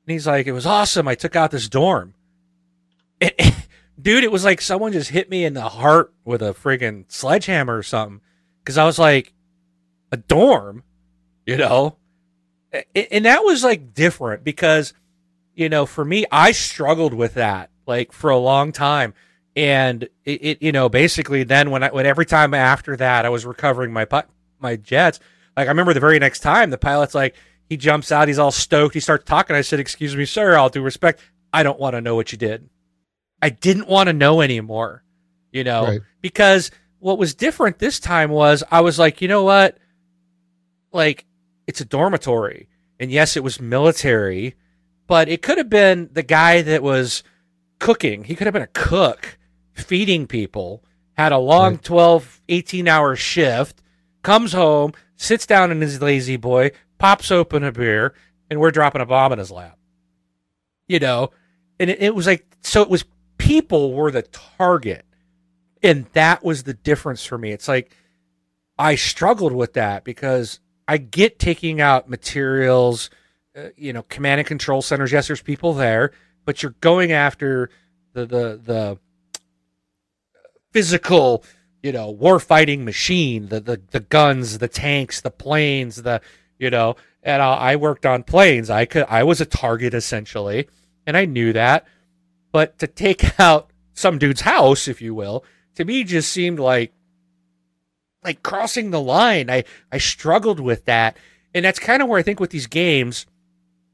[0.09, 1.07] and he's like, "It was awesome.
[1.07, 2.14] I took out this dorm."
[3.21, 3.33] And,
[4.01, 7.77] dude, it was like someone just hit me in the heart with a friggin' sledgehammer
[7.77, 8.21] or something.
[8.62, 9.33] Because I was like,
[10.12, 10.85] a dorm,
[11.44, 11.97] you know,
[12.73, 14.94] A- and that was like different because,
[15.55, 17.71] you know, for me, I struggled with that.
[17.87, 19.14] like for a long time.
[19.57, 23.31] And it, it you know, basically then when I, when every time after that I
[23.31, 24.07] was recovering my
[24.61, 25.18] my jets,
[25.57, 27.35] like I remember the very next time the pilot's like,
[27.68, 29.54] he jumps out, he's all stoked, he starts talking.
[29.54, 31.20] I said, Excuse me, sir, all due respect,
[31.52, 32.68] I don't want to know what you did.
[33.40, 35.04] I didn't want to know anymore,
[35.52, 36.00] you know, right.
[36.20, 39.78] because what was different this time was I was like, you know what?
[40.92, 41.24] Like,
[41.66, 42.68] it's a dormitory.
[42.98, 44.57] And yes, it was military,
[45.07, 47.22] but it could have been the guy that was
[47.78, 48.24] cooking.
[48.24, 49.38] He could have been a cook
[49.74, 51.83] feeding people, had a long right.
[51.83, 53.81] 12, 18 hour shift,
[54.22, 58.14] comes home, sits down in his lazy boy, pops open a beer,
[58.50, 59.78] and we're dropping a bomb in his lap.
[60.87, 61.30] You know,
[61.78, 63.04] and it, it was like, so it was
[63.37, 65.04] people were the target
[65.82, 67.52] and that was the difference for me.
[67.52, 67.90] It's like
[68.78, 73.11] I struggled with that because I get taking out materials,
[73.56, 75.12] uh, you know, command and control centers.
[75.12, 76.12] Yes, there's people there,
[76.44, 77.70] but you're going after
[78.12, 78.98] the the the
[80.72, 81.44] physical,
[81.82, 86.20] you know, war fighting machine, the the the guns, the tanks, the planes, the
[86.59, 86.97] you know.
[87.23, 88.71] And I, I worked on planes.
[88.71, 90.68] I could I was a target essentially,
[91.07, 91.87] and I knew that.
[92.53, 95.44] But to take out some dude's house, if you will,
[95.75, 96.92] to me just seemed like
[98.23, 99.51] like crossing the line.
[99.51, 101.16] I I struggled with that.
[101.55, 103.27] And that's kind of where I think with these games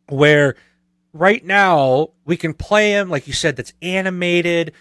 [0.08, 0.56] where
[1.12, 4.72] right now we can play them like you said that's animated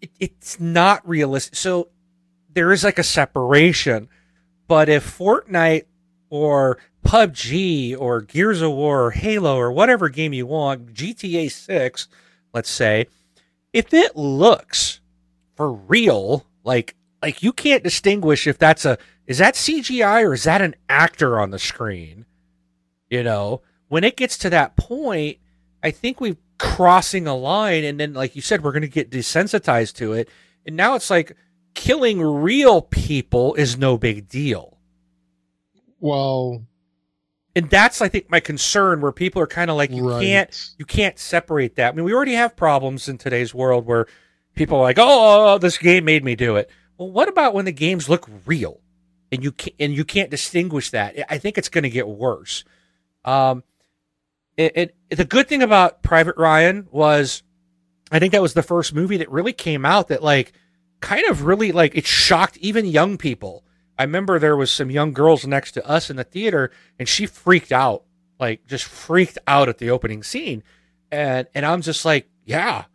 [0.00, 1.54] it, it's not realistic.
[1.56, 1.88] So
[2.52, 4.08] there is like a separation.
[4.66, 5.86] But if Fortnite
[6.28, 6.78] or
[7.10, 12.06] PUBG or Gears of War or Halo or whatever game you want, GTA 6,
[12.54, 13.08] let's say,
[13.72, 15.00] if it looks
[15.56, 18.96] for real like like you can't distinguish if that's a
[19.26, 22.26] is that CGI or is that an actor on the screen?
[23.08, 25.38] You know, when it gets to that point,
[25.82, 29.10] I think we're crossing a line and then like you said we're going to get
[29.10, 30.28] desensitized to it.
[30.64, 31.36] And now it's like
[31.74, 34.78] killing real people is no big deal.
[35.98, 36.64] Well,
[37.56, 40.22] and that's I think my concern where people are kind of like you right.
[40.22, 41.92] can't you can't separate that.
[41.92, 44.06] I mean, we already have problems in today's world where
[44.54, 46.70] people are like, oh, oh, oh, this game made me do it.
[46.98, 48.80] Well, what about when the games look real
[49.32, 51.16] and you can't, and you can't distinguish that?
[51.28, 52.64] I think it's going to get worse.
[53.24, 53.64] Um,
[54.56, 57.42] it, it, the good thing about Private Ryan was,
[58.12, 60.52] I think that was the first movie that really came out that like
[61.00, 63.64] kind of really like it shocked even young people.
[64.00, 67.26] I remember there was some young girls next to us in the theater and she
[67.26, 68.04] freaked out,
[68.38, 70.62] like just freaked out at the opening scene.
[71.12, 72.86] And and I'm just like, yeah,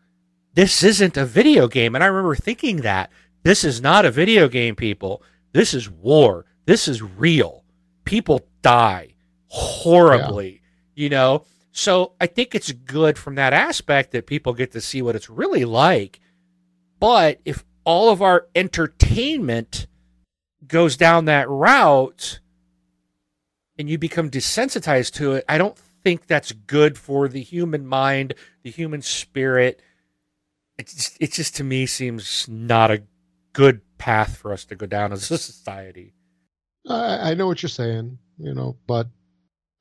[0.55, 1.93] this isn't a video game.
[1.93, 3.11] And I remember thinking that
[3.43, 5.21] this is not a video game, people.
[5.51, 6.47] This is war.
[6.65, 7.63] This is real.
[8.05, 9.13] People die
[9.49, 10.63] horribly,
[10.95, 11.03] yeah.
[11.03, 11.45] you know?
[11.71, 15.29] So I think it's good from that aspect that people get to see what it's
[15.29, 16.19] really like.
[16.99, 19.85] But if all of our entertainment
[20.67, 22.39] goes down that route
[23.77, 28.33] and you become desensitized to it, I don't think that's good for the human mind,
[28.63, 29.81] the human spirit,
[30.77, 33.03] it just, it just to me seems not a
[33.53, 36.13] good path for us to go down as a society.
[36.87, 39.07] I, I know what you're saying, you know, but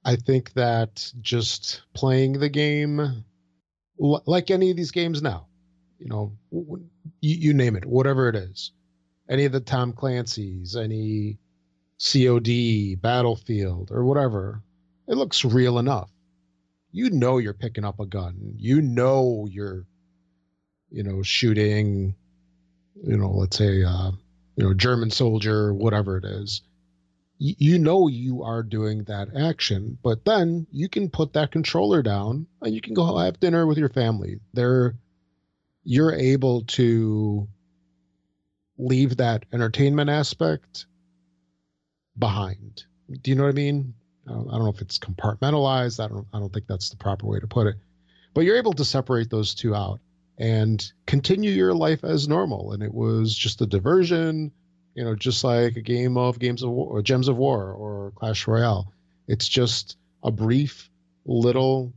[0.05, 3.25] I think that just playing the game,
[3.99, 5.47] like any of these games now,
[5.99, 6.81] you know, you,
[7.21, 8.73] you name it, whatever it is,
[9.29, 11.39] any of the Tom Clancy's, any
[11.99, 14.63] COD, Battlefield, or whatever,
[15.09, 16.11] it looks real enough.
[16.93, 18.55] You know you're picking up a gun.
[18.57, 19.87] You know you're
[20.95, 22.15] you know, shooting,
[23.03, 24.13] you know, let's say, uh,
[24.57, 26.63] you know, German soldier, whatever it is,
[27.39, 32.47] you know, you are doing that action, but then you can put that controller down
[32.63, 34.39] and you can go have dinner with your family.
[34.53, 34.95] There,
[35.83, 37.49] you're able to
[38.79, 40.87] leave that entertainment aspect
[42.19, 42.85] behind.
[43.23, 43.95] Do you know what I mean?
[44.29, 46.03] I don't, I don't know if it's compartmentalized.
[46.03, 46.27] I don't.
[46.33, 47.77] I don't think that's the proper way to put it.
[48.33, 50.01] But you're able to separate those two out
[50.39, 52.73] and continue your life as normal.
[52.73, 54.51] And it was just a diversion,
[54.95, 58.13] you know, just like a game of Games of War or Gems of War or
[58.17, 58.93] Clash Royale.
[59.29, 60.91] It's just a brief
[61.25, 61.93] little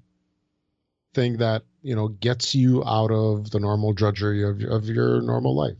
[1.13, 5.55] thing that, you know, gets you out of the normal drudgery of, of your normal
[5.55, 5.77] life.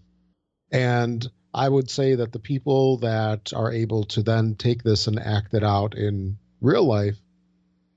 [0.72, 5.20] And I would say that the people that are able to then take this and
[5.20, 7.18] act it out in real life,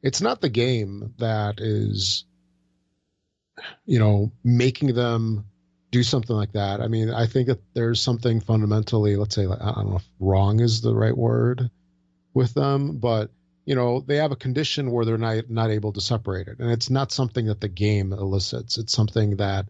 [0.03, 2.25] it's not the game that is
[3.85, 5.45] you know, making them
[5.91, 6.81] do something like that.
[6.81, 10.61] I mean, I think that there's something fundamentally, let's say, I don't know if wrong
[10.61, 11.71] is the right word
[12.33, 13.31] with them, but
[13.67, 16.71] you know, they have a condition where they're not not able to separate it, and
[16.71, 18.79] it's not something that the game elicits.
[18.79, 19.67] It's something that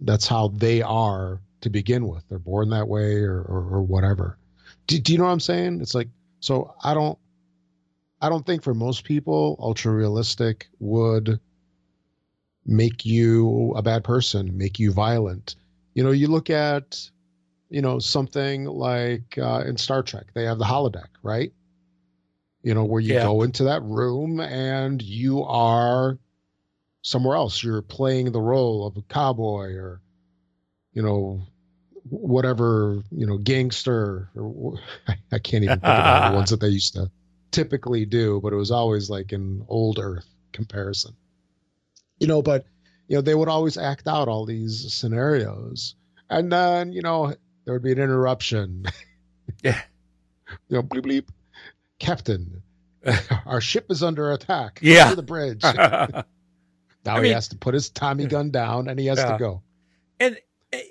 [0.00, 2.24] that's how they are to begin with.
[2.28, 4.38] They're born that way or or, or whatever.
[4.86, 5.80] Do, do you know what I'm saying?
[5.80, 6.08] It's like
[6.40, 7.18] so I don't
[8.20, 11.40] I don't think for most people ultra realistic would
[12.66, 15.56] make you a bad person, make you violent.
[15.94, 17.10] You know, you look at
[17.70, 21.52] you know something like uh, in Star Trek, they have the holodeck, right?
[22.62, 23.24] You know, where you Yeah.
[23.24, 26.18] go into that room and you are
[27.02, 27.62] somewhere else.
[27.62, 30.00] You're playing the role of a cowboy or,
[30.94, 31.42] you know,
[32.10, 34.78] whatever, you know, gangster or
[35.32, 37.10] I can't even think about the ones that they used to
[37.50, 41.14] typically do, but it was always like an old Earth comparison.
[42.18, 42.66] You know, but
[43.08, 45.94] you know, they would always act out all these scenarios.
[46.30, 47.34] And then, you know,
[47.64, 48.86] there would be an interruption.
[49.62, 49.80] Yeah.
[50.68, 51.28] You know, bleep bleep.
[51.98, 52.62] Captain,
[53.46, 54.78] our ship is under attack.
[54.82, 55.08] Yeah.
[55.10, 55.62] To the bridge.
[55.62, 56.24] Now
[57.06, 59.32] I he mean- has to put his Tommy gun down and he has Yeah.
[59.32, 59.62] to go.
[60.20, 60.36] and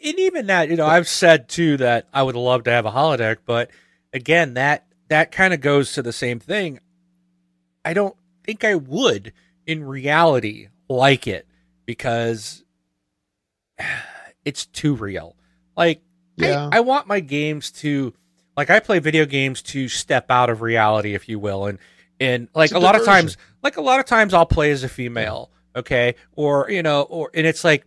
[0.01, 3.37] even that, you know, I've said too that I would love to have a holodeck,
[3.45, 3.69] but
[4.13, 6.79] again, that that kind of goes to the same thing.
[7.85, 9.33] I don't think I would
[9.65, 11.47] in reality like it
[11.85, 12.63] because
[14.45, 15.35] it's too real.
[15.75, 16.01] Like
[16.39, 16.69] I- Yeah.
[16.71, 18.13] I, want my games to
[18.57, 21.79] like I play video games to step out of reality, if you will, and
[22.19, 24.83] and like It's a, lot of times, like a lot of times, I'll play as
[24.83, 27.85] a female, okay, or you know, or and it's like,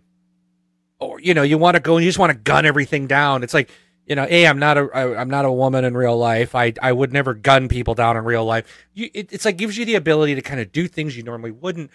[0.98, 3.42] or you know, you want to go and you just want to gun everything down.
[3.42, 3.70] It's like
[4.06, 6.54] you know, hey, I'm not a I, I'm not a woman in real life.
[6.54, 8.86] I I would never gun people down in real life.
[8.94, 11.50] You, it, it's like gives you the ability to kind of do things you normally
[11.50, 11.90] wouldn't,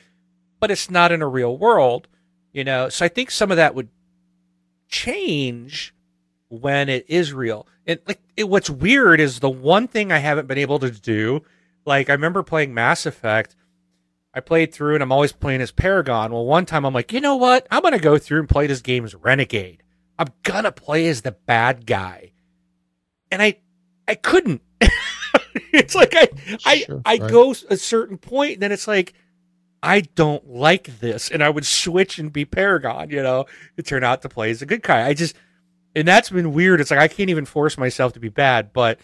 [0.60, 2.08] but it's not in a real world,
[2.52, 2.90] you know.
[2.90, 3.90] So I think some of that would
[4.90, 5.96] change
[6.50, 7.66] when it is real.
[7.88, 11.44] And like it, what's weird is the one thing I haven't been able to do.
[11.86, 13.56] Like I remember playing Mass Effect.
[14.34, 16.32] I played through and I'm always playing as Paragon.
[16.32, 17.68] Well, one time I'm like, you know what?
[17.70, 19.84] I'm gonna go through and play this game as Renegade.
[20.18, 22.32] I'm gonna play as the bad guy.
[23.32, 23.58] And I
[24.08, 24.62] I couldn't.
[25.74, 26.30] it's like I
[26.66, 27.30] I Sure, I right.
[27.32, 29.14] go a certain point, and then it's like
[29.84, 33.10] I don't like this, and I would switch and be Paragon.
[33.10, 33.46] You know,
[33.78, 35.08] it turned out to play as a good guy.
[35.08, 35.36] I just
[35.96, 36.80] and that's been weird.
[36.80, 39.00] It's like I can't even force myself to be bad, but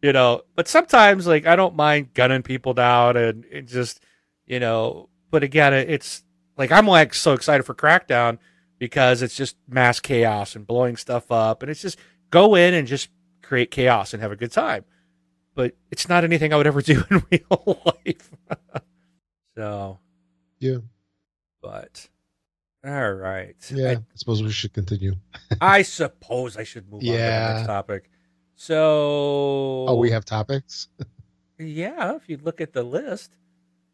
[0.00, 4.00] you know, but sometimes like I don't mind gunning people down and it just
[4.46, 6.22] you know, but again, it's
[6.56, 8.38] like I'm like so excited for Crackdown
[8.78, 11.98] because it's just mass chaos and blowing stuff up, and it's just
[12.30, 13.08] go in and just
[13.42, 14.84] create chaos and have a good time.
[15.54, 18.30] But it's not anything I would ever do in real life.
[19.56, 19.98] so
[20.58, 20.78] Yeah.
[21.60, 22.08] but
[22.84, 23.88] all right, Yeah.
[23.90, 25.14] I I suppose we should continue.
[25.60, 28.10] I suppose I should move on to the next topic.
[28.56, 30.88] So, Oh, we have topics.
[31.58, 33.36] yeah, if you look at the list.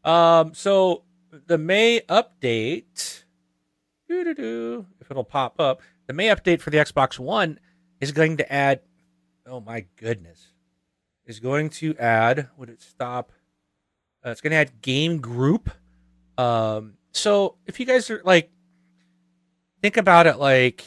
[0.05, 1.03] Um, so
[1.47, 3.25] the May update,
[4.09, 7.59] if it'll pop up, the May update for the Xbox One
[8.01, 8.81] is going to add.
[9.47, 10.49] Oh my goodness,
[11.27, 12.49] is going to add.
[12.57, 13.33] Would it stop?
[14.25, 15.71] Uh, it's going to add Game Group.
[16.37, 18.51] Um, so if you guys are like,
[19.83, 20.85] think about it like,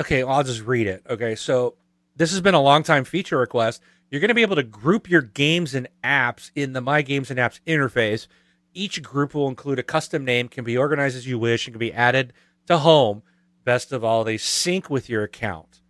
[0.00, 1.02] okay, well, I'll just read it.
[1.08, 1.74] Okay, so
[2.16, 3.82] this has been a long time feature request.
[4.14, 7.32] You're going to be able to group your games and apps in the My Games
[7.32, 8.28] and Apps interface.
[8.72, 11.80] Each group will include a custom name, can be organized as you wish, and can
[11.80, 12.32] be added
[12.68, 13.24] to home.
[13.64, 15.80] Best of all, they sync with your account.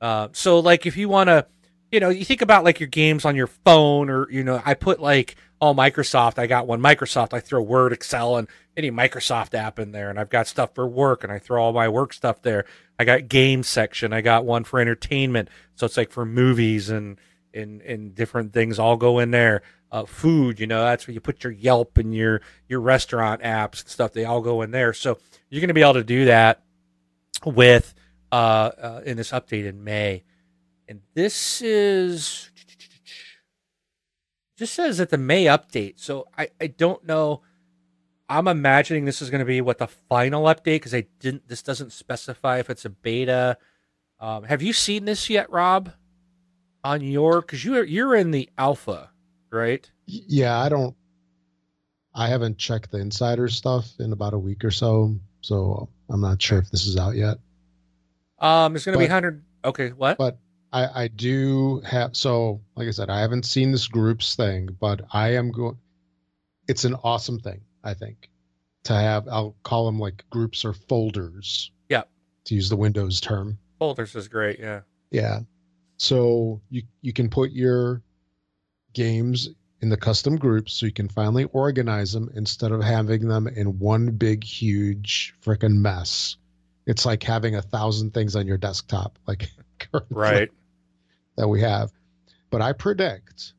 [0.00, 1.44] Uh, so, like, if you want to,
[1.92, 4.72] you know, you think about like your games on your phone, or you know, I
[4.72, 6.38] put like all Microsoft.
[6.38, 7.34] I got one Microsoft.
[7.34, 10.88] I throw Word, Excel, and any Microsoft app in there, and I've got stuff for
[10.88, 12.64] work, and I throw all my work stuff there.
[12.98, 14.14] I got game section.
[14.14, 17.18] I got one for entertainment, so it's like for movies and
[17.56, 19.62] and and different things all go in there.
[19.90, 23.82] Uh, food, you know, that's where you put your Yelp and your your restaurant apps
[23.82, 24.12] and stuff.
[24.12, 24.92] They all go in there.
[24.92, 26.62] So you're going to be able to do that
[27.44, 27.94] with
[28.32, 30.24] uh, uh, in this update in May.
[30.88, 32.50] And this is
[34.56, 35.94] just says that the May update.
[35.96, 37.42] So I I don't know.
[38.28, 41.48] I'm imagining this is going to be what the final update because I didn't.
[41.48, 43.56] This doesn't specify if it's a beta.
[44.18, 45.92] Um, have you seen this yet, Rob?
[46.86, 49.10] On your because you're you're in the alpha,
[49.50, 49.90] right?
[50.06, 50.94] Yeah, I don't.
[52.14, 56.40] I haven't checked the insider stuff in about a week or so, so I'm not
[56.40, 57.38] sure if this is out yet.
[58.38, 59.44] Um, it's going to be hundred.
[59.64, 60.16] Okay, what?
[60.16, 60.38] But
[60.72, 65.00] I, I do have so like I said, I haven't seen this groups thing, but
[65.12, 65.78] I am going.
[66.68, 68.30] It's an awesome thing, I think,
[68.84, 69.26] to have.
[69.26, 71.72] I'll call them like groups or folders.
[71.88, 72.04] Yeah.
[72.44, 73.58] To use the Windows term.
[73.80, 74.60] Folders is great.
[74.60, 74.82] Yeah.
[75.10, 75.40] Yeah.
[75.96, 78.02] So you you can put your
[78.92, 79.48] games
[79.80, 83.78] in the custom groups so you can finally organize them instead of having them in
[83.78, 86.36] one big huge freaking mess
[86.86, 89.50] It's like having a thousand things on your desktop, like
[90.10, 90.50] right
[91.36, 91.92] that we have.
[92.50, 93.52] But I predict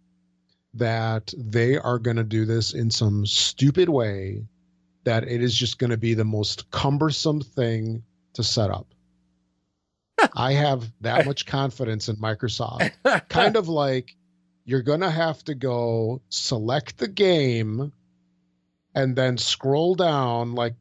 [0.73, 4.47] that they are going to do this in some stupid way
[5.03, 8.93] that it is just going to be the most cumbersome thing to set up.
[10.35, 12.91] I have that much confidence in Microsoft.
[13.29, 14.15] kind of like
[14.65, 17.91] you're going to have to go select the game
[18.95, 20.73] and then scroll down like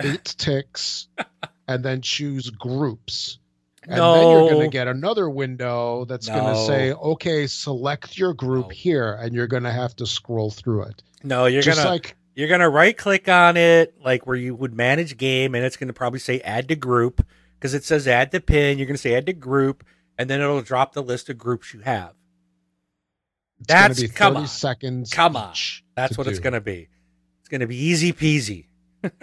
[0.00, 1.08] eight ticks
[1.66, 3.38] and then choose groups.
[3.84, 4.12] And no.
[4.12, 6.34] then you're going to get another window that's No.
[6.34, 8.74] going to say, okay, select your group No.
[8.74, 9.14] here.
[9.14, 11.02] And you're going to have to scroll through it.
[11.22, 14.72] no you're Just gonna like, you're gonna right click on it like where you would
[14.72, 17.26] manage game and it's gonna probably say add to group
[17.58, 19.84] because it says add to pin you're gonna say add to group
[20.16, 22.14] and then it'll drop the list of groups you have
[23.60, 24.46] it's going That's- to be come on.
[24.46, 25.12] seconds.
[25.12, 25.54] Come on.
[25.94, 26.88] that's to what it's gonna be
[27.40, 28.66] it's gonna be easy peasy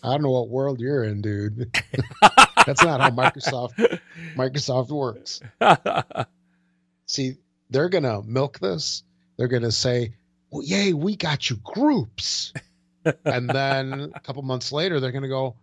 [0.00, 1.76] I don't know what world you're in, dude.
[2.66, 4.00] That's not how Microsoft
[4.36, 5.40] Microsoft works.
[7.06, 7.36] See,
[7.70, 9.02] they're gonna milk this.
[9.36, 10.12] They're gonna say,
[10.50, 12.52] "Well, yay, we got you groups,"
[13.24, 15.56] and then a couple months later, they're gonna go,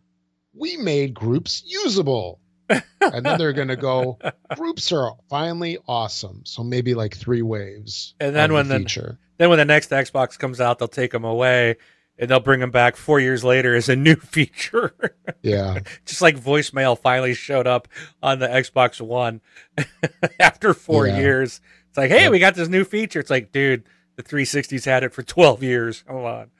[0.58, 2.40] "We made groups usable,"
[2.70, 4.18] and then they're gonna go,
[4.56, 8.16] "Groups are finally awesome." So maybe like three waves.
[8.20, 11.26] And then when the the- then when the next xbox comes out they'll take them
[11.26, 11.76] away
[12.18, 14.94] and they'll bring them back four years later as a new feature
[15.42, 17.90] yeah, just like voicemail finally showed up
[18.24, 19.42] on the Xbox One
[20.40, 21.20] after four Yeah.
[21.20, 21.62] years.
[21.90, 22.32] It's like, hey, Yep.
[22.32, 23.20] we got this new feature.
[23.20, 23.84] It's like, dude,
[24.16, 26.04] the 360's had it for 12 years.
[26.08, 26.52] Come on.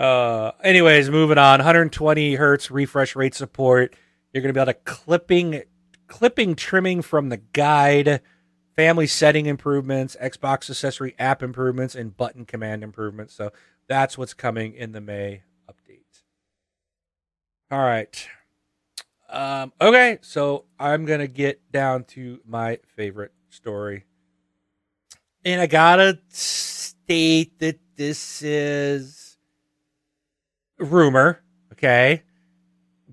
[0.00, 1.58] Uh, anyways, moving on.
[1.58, 3.94] 120 hertz refresh rate support.
[4.32, 5.62] You're going to be able to clipping,
[6.06, 8.22] clipping, trimming from the guide,
[8.74, 13.34] family setting improvements, Xbox accessory app improvements, and button command improvements.
[13.34, 13.50] So
[13.88, 16.22] that's what's coming in the May update.
[17.70, 18.26] All right.
[19.28, 24.06] Um, okay, so I'm gonna get down to my favorite story,
[25.44, 29.19] and I gotta state that this is
[30.80, 32.22] rumor, okay?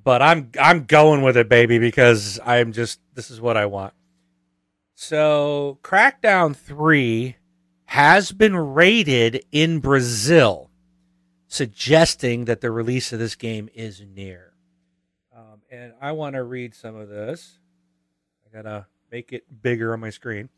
[0.02, 3.94] But I'm I'm going with it, baby, because I'm just this is what I want.
[4.96, 7.36] So, Crackdown Three
[7.86, 10.70] has been rated in Brazil,
[11.48, 14.54] suggesting that the release of this game is near.
[15.36, 17.60] Um, and I want to read some of this.
[18.46, 20.50] I gotta make it bigger on my screen.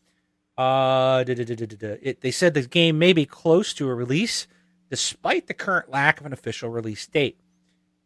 [0.57, 1.23] Uh.
[1.27, 4.47] It, they said the game may be close to a release,
[4.89, 7.39] despite the current lack of an official release date.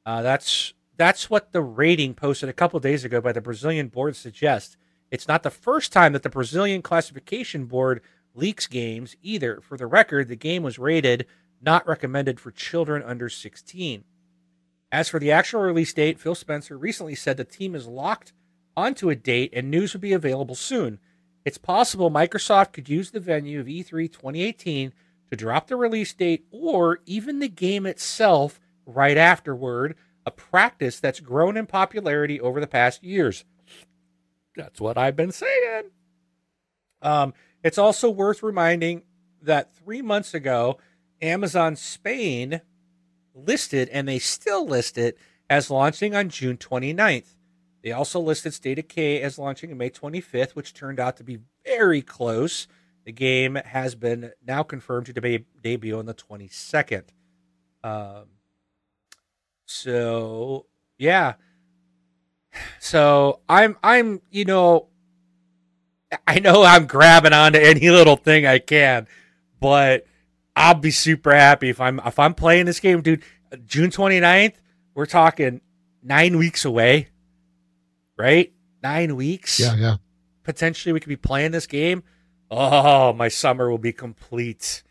[0.06, 4.16] Uh, that's that's what the rating posted a couple days ago by the Brazilian board
[4.16, 4.78] suggests.
[5.10, 8.02] It's not the first time that the Brazilian classification board
[8.36, 9.62] leaks games either.
[9.62, 11.26] For the record, the game was rated
[11.64, 14.04] not recommended for children under 16.
[14.92, 18.34] As for the actual release date, Phil Spencer recently said the team is locked
[18.76, 21.00] onto a date and news would be available soon.
[21.46, 24.94] It's possible Microsoft could use the venue of E E3 2018
[25.34, 31.20] to drop the release date or even the game itself right afterward, a practice that's
[31.20, 33.44] grown in popularity over the past years.
[34.56, 35.90] That's what I've been saying.
[37.02, 39.04] Um, it's also worth reminding
[39.42, 40.78] that three months ago,
[41.22, 42.62] Amazon Spain
[43.34, 45.18] listed, and they still list it,
[45.50, 47.36] as launching on June 29th.
[47.84, 51.24] They also listed State of Decay as launching on May 25th, which turned out to
[51.24, 52.68] be very close.
[53.06, 57.04] The game has been now confirmed to deb- debut on the 22nd.
[57.84, 58.26] Um,
[59.66, 61.34] so yeah.
[62.80, 64.88] So I'm I'm you know
[66.28, 69.08] I know I'm grabbing onto any little thing I can,
[69.60, 70.06] but
[70.56, 73.24] I'll be super happy if I'm if I'm playing this game, dude.
[73.66, 74.56] June 29th,
[74.96, 75.62] we're talking
[76.02, 77.10] nine weeks away,
[78.18, 78.52] right?
[78.82, 79.60] Nine weeks.
[79.60, 79.96] yeah, yeah.
[80.44, 82.04] Potentially, we could be playing this game.
[82.52, 84.84] Oh, my summer will be complete.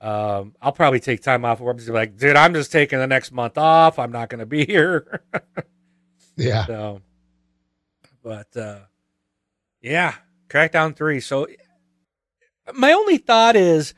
[0.00, 1.60] Um, I'll probably take time off.
[1.60, 3.98] I'm just like, dude, I'm just taking the next month off.
[3.98, 5.22] I'm not going to be here.
[6.36, 6.66] Yeah.
[6.66, 7.02] So,
[8.22, 8.80] but uh,
[9.80, 10.14] yeah,
[10.48, 11.20] Crackdown three.
[11.20, 11.46] So,
[12.74, 13.94] my only thought is,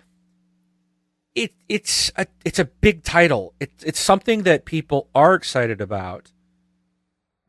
[1.35, 3.55] it it's a it's a big title.
[3.61, 6.33] It's it's something that people are excited about.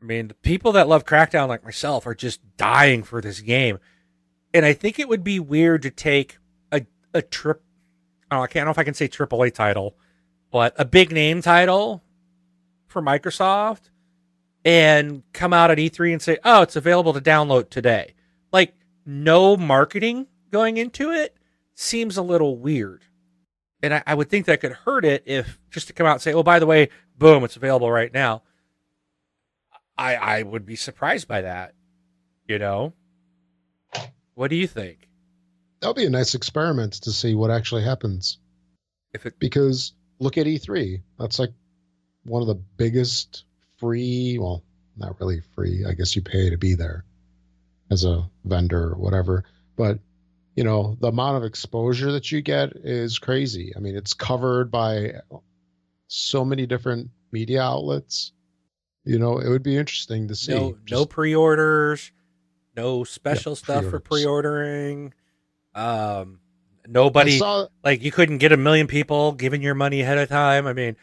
[0.00, 3.78] I mean, the people that love Crackdown like myself are just dying for this game,
[4.54, 6.38] and I think it would be weird to take
[6.72, 7.62] a a trip.
[8.30, 9.96] Oh, I can't know if I can say AAA title,
[10.50, 12.02] but a big name title
[12.86, 13.90] for Microsoft
[14.64, 18.14] and come out at E3 and say, "Oh, it's available to download today."
[18.52, 18.74] Like
[19.06, 21.36] no marketing going into it
[21.74, 23.04] seems a little weird.
[23.82, 26.22] And I, I would think that could hurt it if just to come out and
[26.22, 28.42] say, "Oh, by the way, boom, it's available right now."
[29.96, 31.74] I I would be surprised by that.
[32.46, 32.94] You know,
[34.38, 35.08] what do you think?
[35.80, 38.38] That'll be a nice experiment to see what actually happens.
[39.12, 41.02] If it Because look at E3.
[41.18, 41.50] That's like
[42.22, 43.46] one of the biggest
[43.78, 44.62] free, well,
[44.96, 45.84] not really free.
[45.84, 47.04] I guess you pay to be there
[47.90, 49.42] as a vendor or whatever.
[49.74, 49.98] But,
[50.54, 53.72] you know, the amount of exposure that you get is crazy.
[53.76, 55.14] I mean, it's covered by
[56.06, 58.30] so many different media outlets.
[59.02, 60.54] You know, it would be interesting to see.
[60.54, 62.12] no no pre-orders,
[62.78, 64.14] no special Yeah, stuff for pre-orders.
[64.22, 65.14] pre-ordering.
[65.74, 66.40] Um,
[66.86, 70.66] nobody saw, like you couldn't get a million people giving your money ahead of time.
[70.66, 70.96] I mean,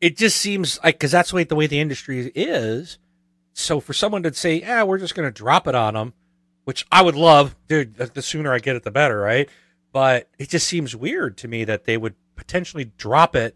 [0.00, 2.98] it just seems like because that's the way the way the industry is.
[3.52, 6.12] So for someone to say, "Yeah, we're just going to drop it on them,"
[6.64, 7.94] which I would love, dude.
[7.96, 9.48] The, the sooner I get it, the better, right?
[9.92, 13.54] But it just seems weird to me that they would potentially drop it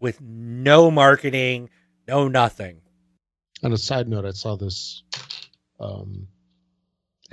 [0.00, 1.68] with no marketing,
[2.08, 2.80] no nothing.
[3.62, 5.02] on a side note, I saw this
[5.78, 6.26] um,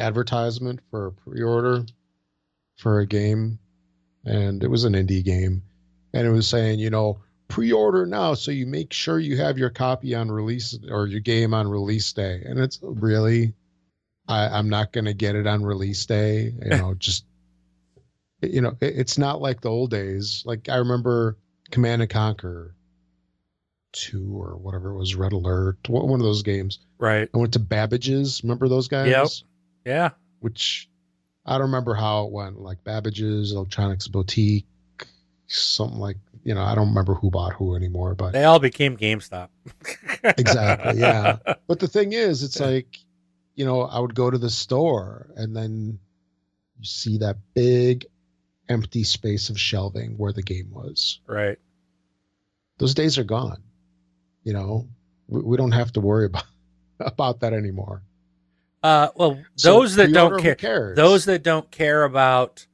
[0.01, 1.85] advertisement for a pre-order
[2.77, 3.59] for a game,
[4.25, 5.61] and it was an indie game,
[6.13, 7.19] and it was saying, you know,
[7.51, 11.53] pre-order now, so you make sure you have your copy on release or your game
[11.53, 12.41] on release day.
[12.45, 13.53] And it's really,
[14.27, 16.53] I, I'm not going to get it on release day.
[16.63, 17.25] You know, just
[18.41, 20.43] you know, it, it's not like the old days.
[20.45, 21.37] Like I remember
[21.71, 22.75] Command and Conquer
[23.91, 26.79] two or whatever it was, Red Alert, one one of those games.
[26.97, 27.29] Right.
[27.33, 28.41] I went to Babbage's.
[28.43, 29.09] Remember those guys?
[29.85, 30.11] Yeah.
[30.39, 30.89] Which
[31.45, 32.59] I don't remember how it went.
[32.59, 34.65] Like Babbage's, Electronics Boutique,
[35.47, 36.61] something like you know.
[36.63, 38.15] I don't remember who bought who anymore.
[38.15, 39.49] But They all became GameStop.
[40.23, 41.37] Exactly, yeah.
[41.67, 42.97] but the thing is, it's like
[43.55, 45.99] you know, I would go to the store and then
[46.79, 48.05] you see that big
[48.69, 51.19] empty space of shelving where the game was.
[51.27, 51.57] right.
[52.77, 53.61] Those days are gone.
[54.43, 54.87] You know,
[55.27, 56.45] we, we don't have to worry about
[56.99, 58.01] about that anymore.
[58.83, 60.95] Uh, well, So those that don't care, cares?
[60.95, 62.65] those that don't care about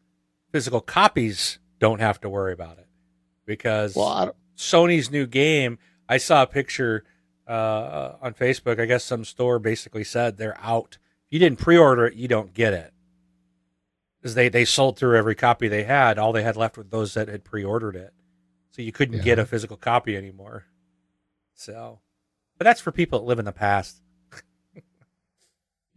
[0.51, 2.87] physical copies don't have to worry about it
[3.45, 5.77] because well, Sony's new game.
[6.07, 7.03] I saw a picture
[7.47, 8.79] uh, on Facebook.
[8.79, 10.97] I guess some store basically said they're out.
[11.27, 12.93] If you didn't pre-order it, you don't get it
[14.21, 16.17] because they they sold through every copy they had.
[16.17, 18.13] All they had left were those that had pre-ordered it,
[18.71, 19.23] so you couldn't Yeah.
[19.23, 20.65] get a physical copy anymore.
[21.53, 21.99] So,
[22.57, 24.01] but that's for people that live in the past,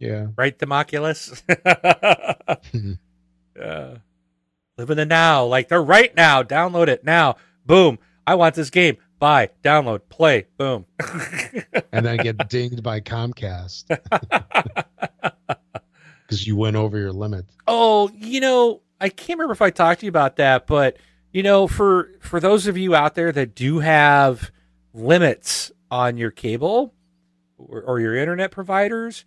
[0.01, 0.27] yeah.
[0.35, 1.41] right, Democulus?
[2.71, 2.93] Hmm.
[3.55, 3.97] yeah.
[4.77, 6.43] Live in the now, like they're right now.
[6.43, 7.35] Download it now.
[7.65, 7.99] Boom.
[8.25, 8.97] I want this game.
[9.19, 10.47] Buy, download, play.
[10.57, 10.85] Boom.
[11.91, 13.87] and then get dinged by Comcast
[16.25, 17.45] because you went over your limit.
[17.67, 20.97] oh, you know, I can't remember if I talked to you about that, but
[21.31, 24.51] you know, for for those of you out there that do have
[24.93, 26.93] limits on your cable
[27.57, 29.25] or, or your internet providers,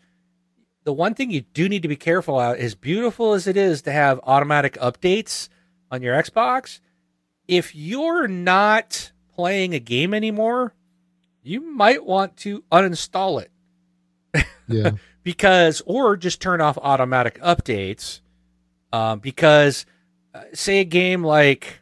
[0.84, 3.82] the one thing you do need to be careful about, as beautiful as it is
[3.82, 5.48] to have automatic updates
[5.90, 6.80] on your Xbox,
[7.48, 10.74] if you're not playing a game anymore,
[11.42, 14.92] you might want to uninstall it Yeah.
[15.22, 18.20] because or just turn off automatic updates
[18.92, 19.86] um, because
[20.34, 21.80] uh, say a game like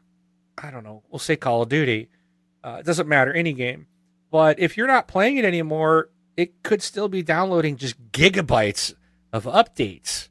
[0.58, 2.08] i don't know we'll say call of duty
[2.64, 3.86] uh, it doesn't matter any game
[4.30, 6.08] but if you're not playing it anymore
[6.42, 8.94] it could still be downloading just gigabytes
[9.32, 10.28] of updates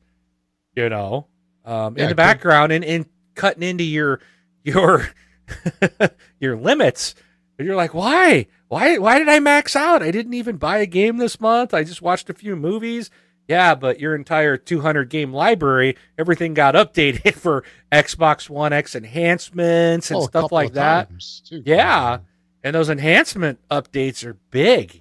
[0.75, 1.27] you know
[1.65, 3.05] um, Yeah, in the background and, and
[3.35, 4.19] cutting into your
[4.63, 5.07] your
[6.39, 7.15] your limits.
[7.57, 8.47] And you're like why?
[8.67, 10.01] Why why did i max out?
[10.01, 11.73] I didn't even buy a game this month.
[11.73, 13.09] I just watched a few movies.
[13.47, 20.09] Yeah but your entire 200 game library everything got updated for xbox one x enhancements
[20.09, 21.09] and Oh, stuff like that.
[21.09, 21.41] times.
[21.51, 22.19] Yeah.
[22.63, 25.00] and those enhancement updates are big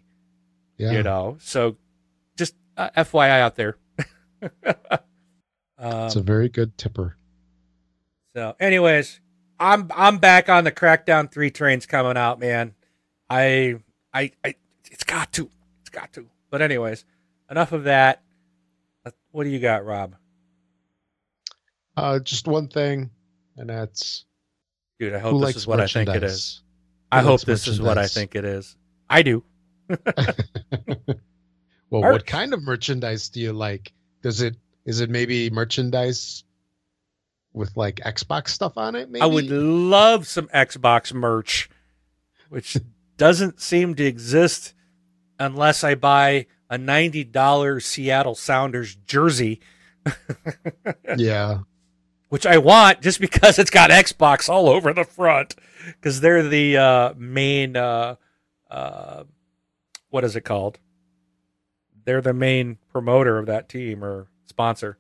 [0.81, 0.93] Yeah.
[0.93, 1.77] you know so
[2.37, 3.77] just uh, fyi out there
[5.83, 7.17] It's um, a very good tipper.
[8.35, 9.21] So, anyways,
[9.59, 12.75] I'm I'm back on the Crackdown three trains coming out, man.
[13.31, 13.77] I
[14.13, 14.57] I I
[14.91, 15.49] it's got to,
[15.81, 16.27] it's got to.
[16.51, 17.05] But anyways,
[17.51, 18.23] enough of that.
[19.33, 20.17] What do you got, Rob?
[21.97, 23.11] Uh, just one thing,
[23.57, 24.25] and that's
[24.99, 26.63] Dude, I hope this is what I think it is.
[27.11, 28.77] I hope this is what I think it is.
[29.09, 29.45] I do.
[31.91, 32.13] Well, Merch.
[32.13, 33.93] what kind of merchandise do you like?
[34.23, 36.45] Does it is it maybe merchandise
[37.53, 39.11] with like Xbox stuff on it?
[39.11, 41.69] Maybe I would love some Xbox merch,
[42.49, 42.77] which
[43.17, 44.73] doesn't seem to exist
[45.39, 49.61] unless I buy a ninety dollars Seattle Sounders jersey.
[51.17, 51.59] yeah.
[52.29, 56.77] which I want just because it's got Xbox all over the front because they're the
[56.77, 58.15] uh, main uh,
[58.71, 59.25] uh,
[60.11, 60.79] what is it called?
[62.05, 64.99] they're the main promoter of that team or sponsor.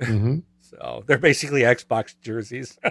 [0.00, 2.78] hmm So they're basically Xbox jerseys.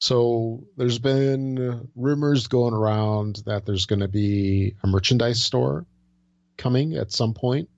[0.00, 5.86] So there's been rumors going around that there's going to be a merchandise store
[6.58, 7.70] coming at some point.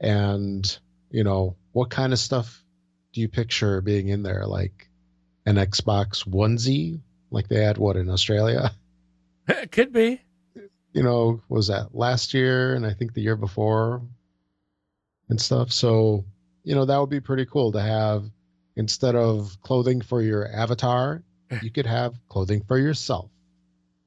[0.00, 0.64] And,
[1.10, 2.64] you know, what kind of stuff
[3.12, 4.46] do you picture being in there?
[4.46, 4.88] Like
[5.44, 7.00] an Xbox onesie,
[7.30, 8.70] like they had what in Australia?
[9.48, 10.20] it could be.
[10.92, 14.00] You know, was that last year and I think the year before
[15.28, 15.70] and stuff.
[15.72, 16.24] So,
[16.64, 18.24] you know, that would be pretty cool to have
[18.76, 21.22] instead of clothing for your avatar,
[21.62, 23.30] you could have clothing for yourself.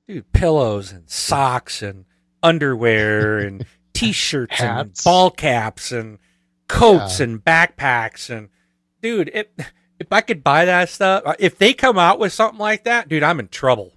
[0.07, 2.05] Dude, pillows and socks and
[2.41, 6.17] underwear and t-shirts and ball caps and
[6.67, 7.25] coats Yeah.
[7.25, 8.49] and backpacks and
[9.01, 9.47] dude, if
[9.99, 13.21] if I could buy that stuff, if they come out with something like that, dude,
[13.21, 13.93] I'm in trouble.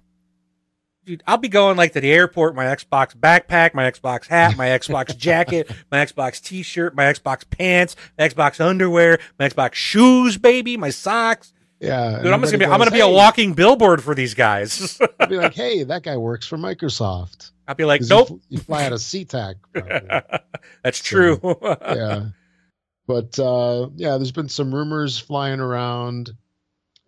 [1.05, 4.67] Dude, I'll be going like to the airport, my Xbox backpack, my Xbox hat, my
[4.79, 10.77] Xbox jacket, my Xbox t-shirt, my Xbox pants, my Xbox underwear, my Xbox shoes, baby,
[10.77, 11.51] my socks.
[11.79, 12.21] Yeah.
[12.23, 14.33] Dude, I'm just gonna be, everybody I'm gonna goes, be a walking billboard for these
[14.33, 14.97] guys.
[15.19, 17.51] I'll be like, hey, that guy works for Microsoft.
[17.67, 18.29] I'll be like, nope.
[18.29, 19.55] You, you fly out of SeaTac.
[20.83, 21.57] That's So, true.
[21.61, 22.25] yeah.
[23.05, 26.31] But uh, yeah, there's been some rumors flying around,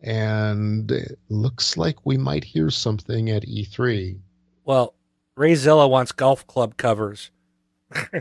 [0.05, 4.17] and it looks like we might hear something at E E3.
[4.63, 4.93] well,
[5.37, 7.31] Rayzilla wants golf club covers.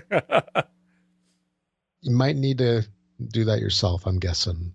[2.01, 2.83] You might need to
[3.29, 4.75] do that yourself, I'm guessing.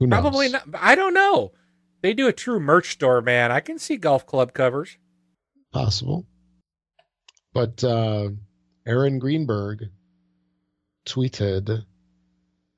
[0.00, 0.20] Who knows?
[0.20, 0.64] Probably not.
[0.74, 1.52] I don't know.
[2.02, 3.52] They do a true merch store, man.
[3.52, 4.98] I can see golf club covers.
[5.72, 6.26] Possible.
[7.52, 8.30] But uh,
[8.86, 9.84] Aaron Greenberg
[11.06, 11.84] tweeted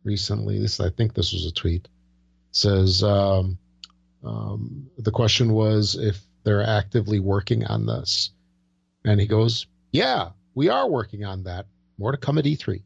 [0.04, 1.88] recently, this I think this was a tweet,
[2.50, 3.56] says um,
[4.26, 8.30] um, the question was if they're actively working on this.
[9.04, 11.66] And he goes, Yeah, we are working on that.
[11.98, 12.82] More to come at E E3.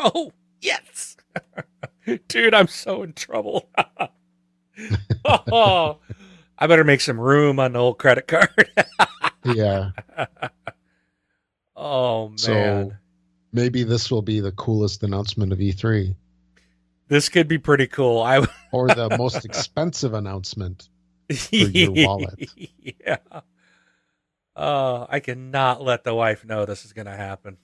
[0.00, 1.16] Oh, yes.
[2.28, 3.68] Dude, I'm so in trouble.
[5.24, 5.98] oh,
[6.58, 8.70] I better make some room on the old credit card.
[9.44, 9.92] Yeah.
[11.74, 12.38] oh, man.
[12.38, 12.92] So
[13.52, 16.14] maybe this will be the coolest announcement of E3
[17.08, 18.20] this could be pretty cool.
[18.22, 20.88] I or the most expensive announcement.
[21.34, 22.48] For your wallet.
[22.56, 23.16] yeah.
[24.56, 27.58] Uh, I cannot let the wife know this is going to happen.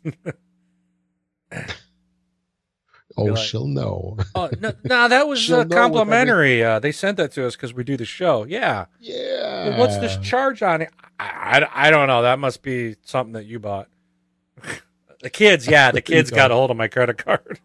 [3.17, 4.17] Oh, like- she'll know.
[4.35, 6.63] oh no, no, that was uh, complimentary.
[6.65, 8.45] Uh, they sent that to us because we do the show.
[8.45, 8.87] Yeah.
[9.01, 9.71] Yeah.
[9.71, 10.91] Well, what's this charge on it?
[11.19, 12.23] I, I, I don't know.
[12.23, 13.89] That must be something that you bought.
[15.21, 17.61] the kids, yeah, the kids got a hold of my credit card.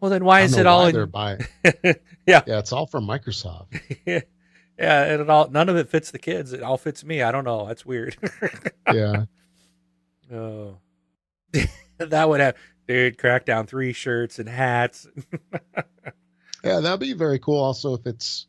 [0.00, 1.10] Well, then why is it all in?
[1.10, 1.40] buying.
[2.26, 2.42] Yeah.
[2.46, 3.80] Yeah, it's all from Microsoft.
[4.06, 4.22] yeah,
[4.78, 6.52] and it all none of it fits the kids.
[6.52, 7.22] It all fits me.
[7.22, 7.66] I don't know.
[7.66, 8.16] That's weird.
[8.92, 9.24] Yeah.
[10.32, 10.78] oh,
[11.98, 13.18] that would have, dude.
[13.18, 15.06] Crackdown three shirts and hats.
[16.62, 18.46] Yeah, that'd be very cool also if it's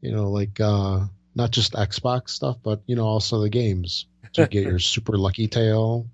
[0.00, 4.06] you know, like uh not just Xbox stuff, but you know, also the games.
[4.34, 6.06] To get your Super Lucky Tale,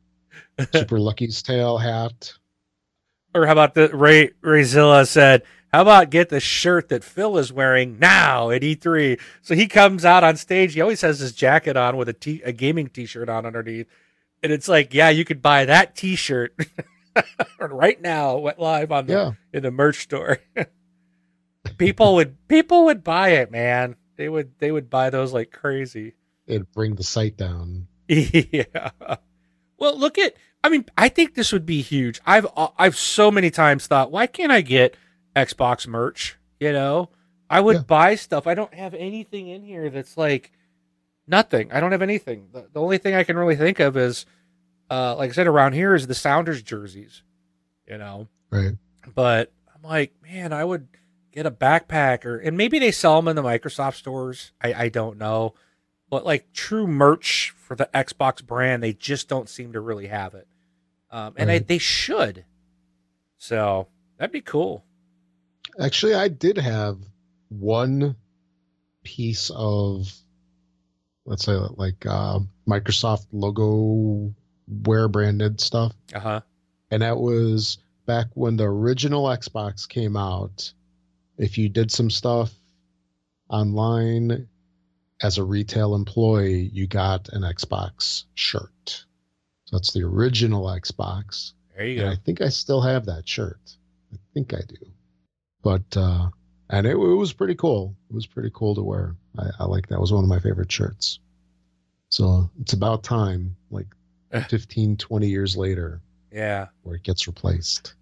[0.73, 2.33] Super Lucky's Tale hat.
[3.35, 7.53] Or how about the Ray Rayzilla said, "How about get the shirt that Phil is
[7.53, 10.75] wearing now at E3?" So he comes out on stage.
[10.75, 13.89] He always has his jacket on with a t- a gaming T-shirt on underneath,
[14.43, 16.55] and it's like, yeah, you could buy that T-shirt
[17.59, 19.33] right now, went live on the Yeah.
[19.53, 20.39] in the merch store.
[21.79, 23.97] people would people would buy it, man.
[24.17, 26.15] They would they would buy those like crazy.
[26.47, 27.89] It'd bring the site down.
[28.09, 28.91] yeah.
[29.79, 30.35] Well, look at.
[30.65, 32.21] I mean, I think this would be huge.
[32.27, 34.97] I've I've so many times thought, why can't I get
[35.37, 36.37] Xbox merch?
[36.59, 37.11] You know,
[37.51, 37.83] I would Yeah.
[37.83, 38.47] buy stuff.
[38.47, 40.51] I don't have anything in here that's like
[41.27, 41.71] nothing.
[41.71, 42.49] I don't have anything.
[42.53, 44.25] The, the only thing I can really think of is,
[44.91, 47.23] uh, like I said, around here is the Sounders jerseys.
[47.87, 48.73] You know, Right.
[49.15, 50.89] but I'm like, man, I would
[51.31, 54.53] get a backpack or and maybe they sell them in the Microsoft stores.
[54.63, 55.53] I I don't know,
[56.09, 60.33] but like true merch for the Xbox brand, they just don't seem to really have
[60.33, 60.49] it.
[61.15, 62.45] Um, and I, they should.
[63.39, 63.87] So
[64.19, 64.85] that'd be cool.
[65.81, 66.99] Actually, I did have
[67.51, 68.17] one
[69.05, 70.13] piece of,
[71.25, 74.35] let's say, like uh, Microsoft logo
[74.67, 75.93] wear branded stuff.
[76.13, 76.41] Uh huh.
[76.91, 80.73] And that was back when the original Xbox came out.
[81.39, 82.53] If you did some stuff
[83.49, 84.49] online
[85.23, 89.05] as a retail employee, you got an Xbox shirt.
[89.67, 91.53] So that's the original Xbox.
[91.77, 92.13] There you And go.
[92.13, 93.61] I think I still have that shirt.
[94.13, 94.77] I think I do.
[95.63, 96.29] But uh
[96.71, 97.95] and it, it was pretty cool.
[98.11, 99.15] It was pretty cool to wear.
[99.39, 99.97] I, I like that.
[99.97, 101.19] It was one of my favorite shirts.
[102.11, 103.57] So it's about time.
[103.71, 103.87] Like
[104.49, 106.01] 15, 20 years later
[106.33, 106.67] Yeah.
[106.83, 107.95] where it gets replaced.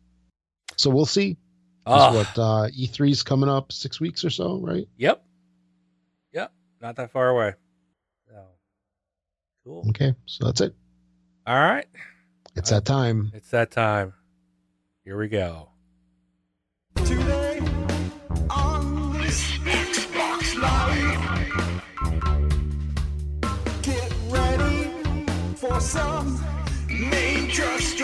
[0.77, 1.37] So we'll see.
[1.87, 4.87] Oh, What uh, E3's coming up six weeks or so, right?
[4.99, 5.25] Yep.
[6.33, 6.53] Yep.
[6.81, 7.55] Not that far away.
[8.29, 8.35] So
[9.65, 9.85] cool.
[9.91, 10.75] Okay, so that's it.
[11.45, 11.87] All right.
[12.55, 13.33] It's that time.
[13.35, 14.13] It's that time.
[15.05, 15.71] Here we go.
[16.95, 17.59] Today
[18.49, 21.83] on this Xbox Life.
[23.83, 24.91] Get ready
[25.57, 26.39] for some
[26.87, 28.02] major strife.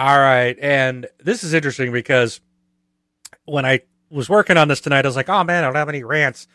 [0.00, 0.56] All right.
[0.60, 2.40] And this is interesting because
[3.44, 5.90] when I was working on this tonight, I was like, oh man, I don't have
[5.90, 6.48] any rants.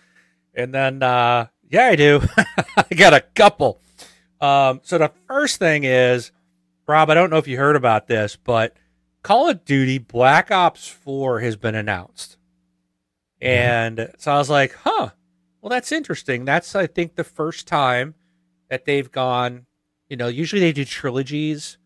[0.56, 2.22] And then, uh, yeah, I do.
[2.38, 3.82] I got a couple.
[4.42, 6.32] Um, so the first thing is,
[6.88, 8.76] Rob, I don't know if you heard about this, but
[9.22, 12.38] Call of Duty Black Ops 4 has been announced.
[13.42, 15.10] And so I was like, huh,
[15.62, 16.46] well, that's interesting.
[16.46, 18.16] That's, I think, the first time
[18.70, 19.66] that they've gone,
[20.10, 21.78] you know, usually they do trilogies.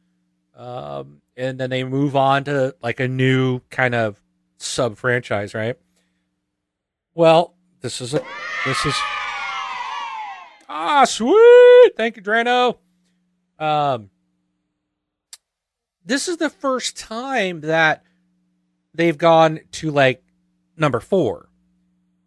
[0.55, 4.21] Um, and then they move on to like a new kind of
[4.57, 5.77] sub franchise, right?
[7.15, 8.21] Well, this is a
[8.65, 8.95] this is
[10.67, 11.91] ah sweet.
[11.95, 12.77] Thank you, Drano.
[13.57, 14.09] Um,
[16.05, 18.03] this is the first time that
[18.93, 20.23] they've gone to like
[20.75, 21.48] number four.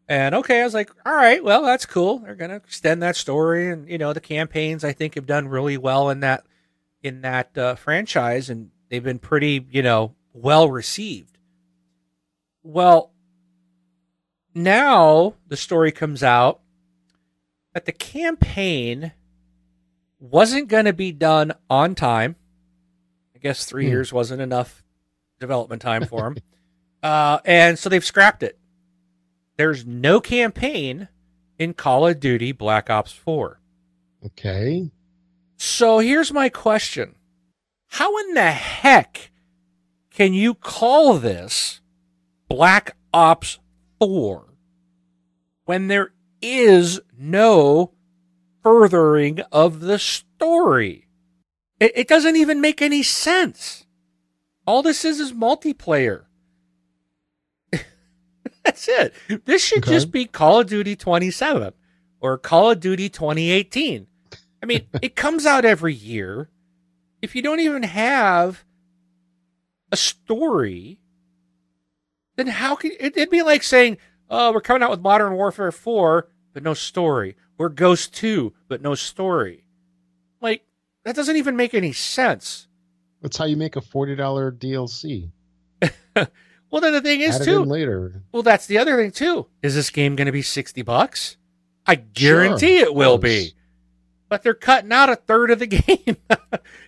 [0.08, 2.18] And okay, I was like, all right, well, that's cool.
[2.18, 5.76] They're gonna extend that story, and you know, the campaigns I think have done really
[5.78, 6.44] well in that
[7.02, 11.38] in that uh, franchise, and they've been pretty, you know, well received.
[12.62, 13.10] Well,
[14.54, 16.60] now the story comes out
[17.74, 19.12] that the campaign
[20.20, 22.36] wasn't going to be done on time.
[23.34, 23.90] I guess three Hmm.
[23.92, 24.84] years wasn't enough
[25.40, 26.36] development time for them.
[27.02, 28.58] uh, and so they've scrapped it.
[29.62, 31.06] There's no campaign
[31.56, 33.60] in Call of Duty Black Ops 4.
[34.26, 34.90] Okay.
[35.56, 37.14] So here's my question
[37.86, 39.30] How in the heck
[40.10, 41.80] can you call this
[42.48, 43.60] Black Ops
[44.00, 44.52] 4
[45.64, 47.92] when there is no
[48.64, 51.06] furthering of the story?
[51.78, 53.86] It, it doesn't even make any sense.
[54.66, 56.24] All this is is multiplayer.
[58.64, 59.14] That's it.
[59.44, 59.90] This should Okay.
[59.92, 61.72] just be Call of Duty 27
[62.20, 64.06] or Call of Duty 2018.
[64.62, 66.48] I mean, it comes out every year.
[67.20, 68.64] If you don't even have
[69.90, 70.98] a story,
[72.36, 73.98] then how can it, it'd be like saying,
[74.30, 77.36] "Oh, we're coming out with Modern Warfare 4, but no story.
[77.58, 79.64] We're Ghost 2, but no story."
[80.40, 80.64] Like
[81.04, 82.66] that doesn't even make any sense.
[83.20, 85.30] That's how you make a forty dollar DLC.
[86.72, 87.62] Well, then the thing is Add too.
[87.64, 88.22] later.
[88.32, 89.46] Well, that's the other thing too.
[89.62, 91.36] Is this game going to be 60 bucks?
[91.86, 93.52] I guarantee Sure, it will be.
[94.30, 96.16] But they're cutting out a third of the game.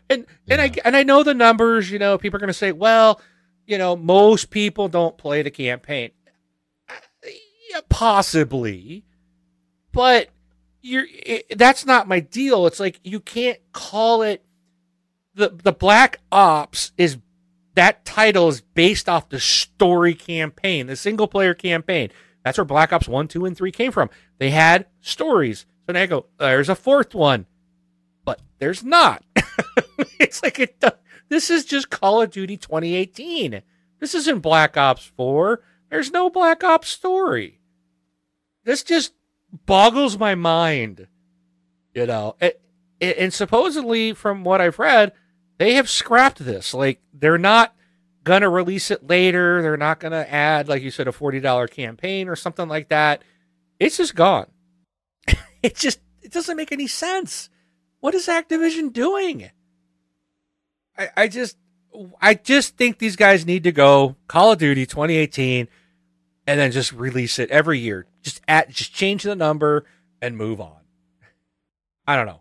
[0.08, 2.72] and and I and I know the numbers, you know, people are going to say,
[2.72, 3.20] "Well,
[3.66, 6.12] you know, most people don't play the campaign."
[6.88, 6.94] Uh,
[7.70, 9.04] Yeah, possibly.
[9.92, 10.30] But
[10.80, 12.66] you're it, that's not my deal.
[12.66, 14.42] It's like you can't call it
[15.34, 17.18] the the Black Ops is
[17.74, 22.10] that title is based off the story campaign, the single player campaign.
[22.44, 24.10] That's where Black Ops 1, 2, and 3 came from.
[24.38, 25.66] They had stories.
[25.86, 27.46] So now I go, there's a fourth one,
[28.24, 29.24] but there's not.
[30.18, 30.82] it's like it.
[31.28, 33.62] This is just Call of Duty 2018.
[33.98, 35.62] This isn't Black Ops 4.
[35.90, 37.60] There's no Black Ops story.
[38.64, 39.14] This just
[39.66, 41.08] boggles my mind.
[41.94, 42.60] You know, it,
[43.00, 45.12] it, and supposedly, from what I've read,
[45.58, 46.74] they have scrapped this.
[46.74, 47.74] Like they're not
[48.24, 49.62] gonna release it later.
[49.62, 53.22] They're not gonna add, like you said, a forty dollar campaign or something like that.
[53.78, 54.46] It's just gone.
[55.62, 57.50] it just it doesn't make any sense.
[58.00, 59.50] What is Activision doing?
[60.98, 61.56] I, I just
[62.20, 65.68] I just think these guys need to go Call of Duty 2018
[66.46, 68.06] and then just release it every year.
[68.22, 69.84] Just at just change the number
[70.20, 70.76] and move on.
[72.06, 72.40] I don't know.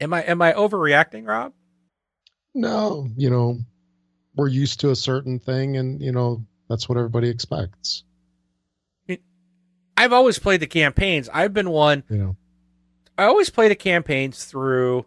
[0.00, 1.52] Am I am I overreacting, Rob?
[2.54, 3.58] No, you know,
[4.36, 8.04] we're used to a certain thing, and you know that's what everybody expects.
[9.96, 11.28] I've always played the campaigns.
[11.34, 12.04] I've been one.
[12.08, 12.36] You know,
[13.18, 15.06] I always play the campaigns through.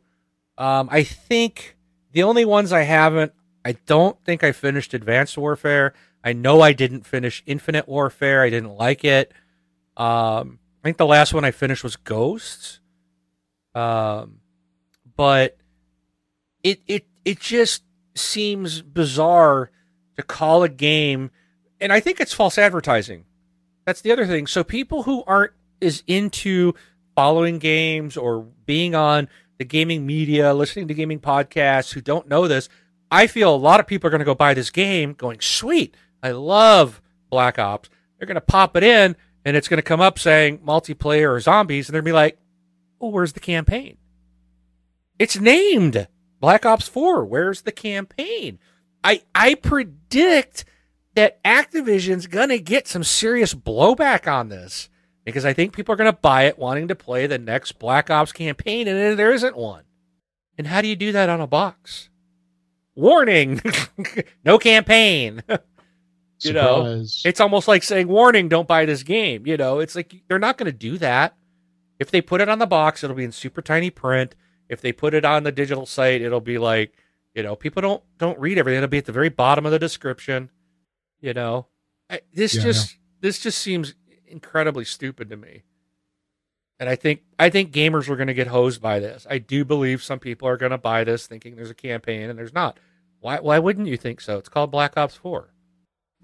[0.58, 1.78] Um, I think
[2.12, 3.32] the only ones I haven't.
[3.64, 5.94] I don't think I finished Advanced Warfare.
[6.26, 8.42] I know I didn't finish Infinite Warfare.
[8.42, 9.32] I didn't like it.
[9.96, 12.82] Um, I think the last one I finished was Ghosts.
[13.74, 14.41] Um,
[15.22, 15.56] but
[16.64, 17.84] it it it just
[18.16, 19.70] seems bizarre
[20.18, 21.30] to call a game,
[21.80, 23.26] and I think it's false advertising.
[23.86, 24.48] That's the other thing.
[24.48, 26.74] So people who aren't as into
[27.16, 29.28] following games or being on
[29.60, 32.68] the gaming media, listening to gaming podcasts, who don't know this,
[33.12, 35.96] I feel a lot of people are going to go buy this game, going, "Sweet,
[36.24, 37.00] I love
[37.30, 39.16] Black Ops." They're going to pop it in,
[39.46, 42.24] and it's going to come up saying multiplayer or zombies, and they're going to be
[42.24, 42.40] like,
[43.00, 43.98] "Oh, where's the campaign?"
[45.22, 46.08] It's named
[46.40, 47.24] Black Ops 4.
[47.26, 48.58] Where's the campaign?
[49.04, 50.66] I I predict
[51.14, 54.90] that Activision's gonna get some serious blowback on this
[55.24, 58.32] because I think people are gonna buy it wanting to play the next Black Ops
[58.32, 59.84] campaign, and there isn't one.
[60.58, 62.10] And how do you do that on a box?
[62.96, 63.62] Warning,
[64.44, 65.44] no campaign.
[66.40, 67.22] you know, Surprise.
[67.26, 69.46] it's almost like saying, warning, don't buy this game.
[69.46, 71.36] You know, it's like they're not going to do that.
[72.00, 74.34] If they put it on the box, it'll be in super tiny print.
[74.72, 76.96] If they put it on the digital site, it'll be like,
[77.36, 78.78] you know, people don't don't read everything.
[78.78, 80.50] It'll be at the very bottom of the description.
[81.20, 81.68] You know,
[82.10, 83.96] I, this Yeah, just this just seems
[84.26, 85.64] incredibly stupid to me.
[86.80, 89.28] And I think I think gamers are going to get hosed by this.
[89.30, 92.40] I do believe some people are going to buy this thinking there's a campaign and
[92.40, 92.80] there's not.
[93.20, 94.38] Why why wouldn't you think so?
[94.38, 95.54] It's called Black Ops 4.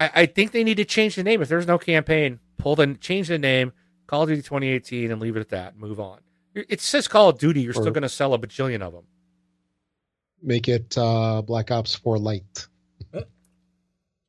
[0.00, 1.42] I, I think they need to change the name.
[1.42, 3.72] If there's no campaign, pull the change the name,
[4.06, 5.76] Call of Duty 2018, and leave it at that.
[5.76, 6.20] Move on.
[6.68, 7.60] It says Call of Duty.
[7.62, 9.04] You're still going to sell a bajillion of them.
[10.42, 12.66] Make it uh, Black Ops 4 Light.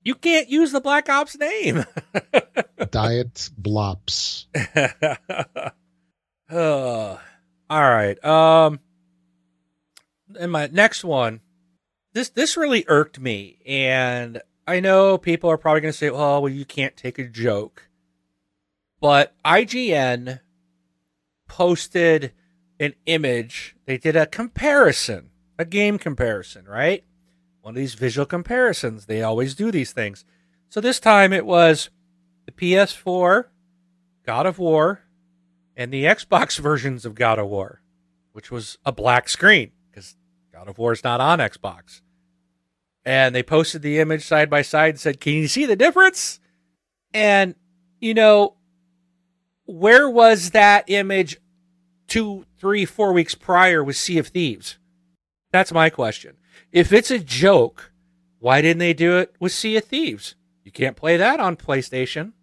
[0.01, 1.85] You can't use the Black Ops name.
[2.91, 4.45] Diet Blops.
[6.49, 7.15] Uh,
[7.69, 8.25] all right.
[8.25, 8.79] Um,
[10.39, 11.41] and my next one,
[12.13, 16.39] this this really irked me, and I know people are probably going to say, "Oh,
[16.39, 17.87] well, you can't take a joke,"
[18.99, 20.39] but IGN
[21.49, 22.31] posted
[22.79, 23.75] an image.
[23.85, 27.03] They did a comparison, a game comparison, right?
[27.61, 29.05] One of these visual comparisons.
[29.05, 30.23] They always do these things.
[30.69, 31.89] So this time it was
[32.45, 33.45] the PS4,
[34.25, 35.01] God of War,
[35.75, 37.81] and the Xbox versions of God of War,
[38.31, 40.15] which was a black screen because
[40.53, 42.01] God of War is not on Xbox.
[43.03, 46.39] And they posted the image side by side and said, Can you see the difference?
[47.13, 47.55] And,
[47.99, 48.55] you know,
[49.69, 51.37] where was that image
[52.07, 54.79] two, three, four weeks prior with Sea of Thieves?
[55.51, 56.37] That's my question.
[56.71, 57.91] If it's a joke,
[58.39, 60.35] why didn't they do it with Sea of Thieves?
[60.63, 62.33] You can't play that on PlayStation.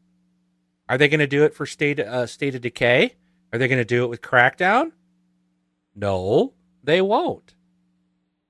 [0.88, 3.16] Are they going to do it for State uh, State of Decay?
[3.52, 4.92] Are they going to do it with Crackdown?
[5.94, 7.54] No, they won't.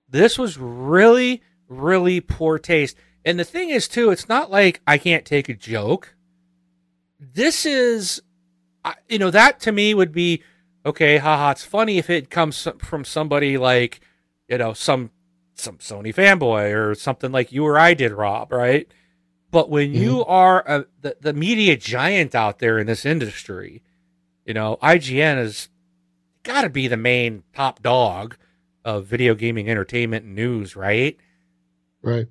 [0.08, 2.96] This was really, really poor taste.
[3.24, 6.14] And the thing is, too, it's not like I can't take a joke.
[7.18, 8.22] This is,
[8.87, 10.43] I- you know, that to me would be
[10.87, 11.18] okay.
[11.18, 14.01] Haha, it's funny if it comes from somebody like,
[14.49, 15.11] you know, some
[15.55, 18.87] some Sony fanboy or something like you or I did, Rob, right?
[19.51, 20.30] But when you mm-hmm.
[20.30, 23.82] are a, the the media giant out there in this industry,
[24.45, 25.68] you know, IGN has
[26.45, 28.37] got to be the main top dog
[28.84, 31.16] of video gaming entertainment and news, right?
[32.03, 32.28] Right.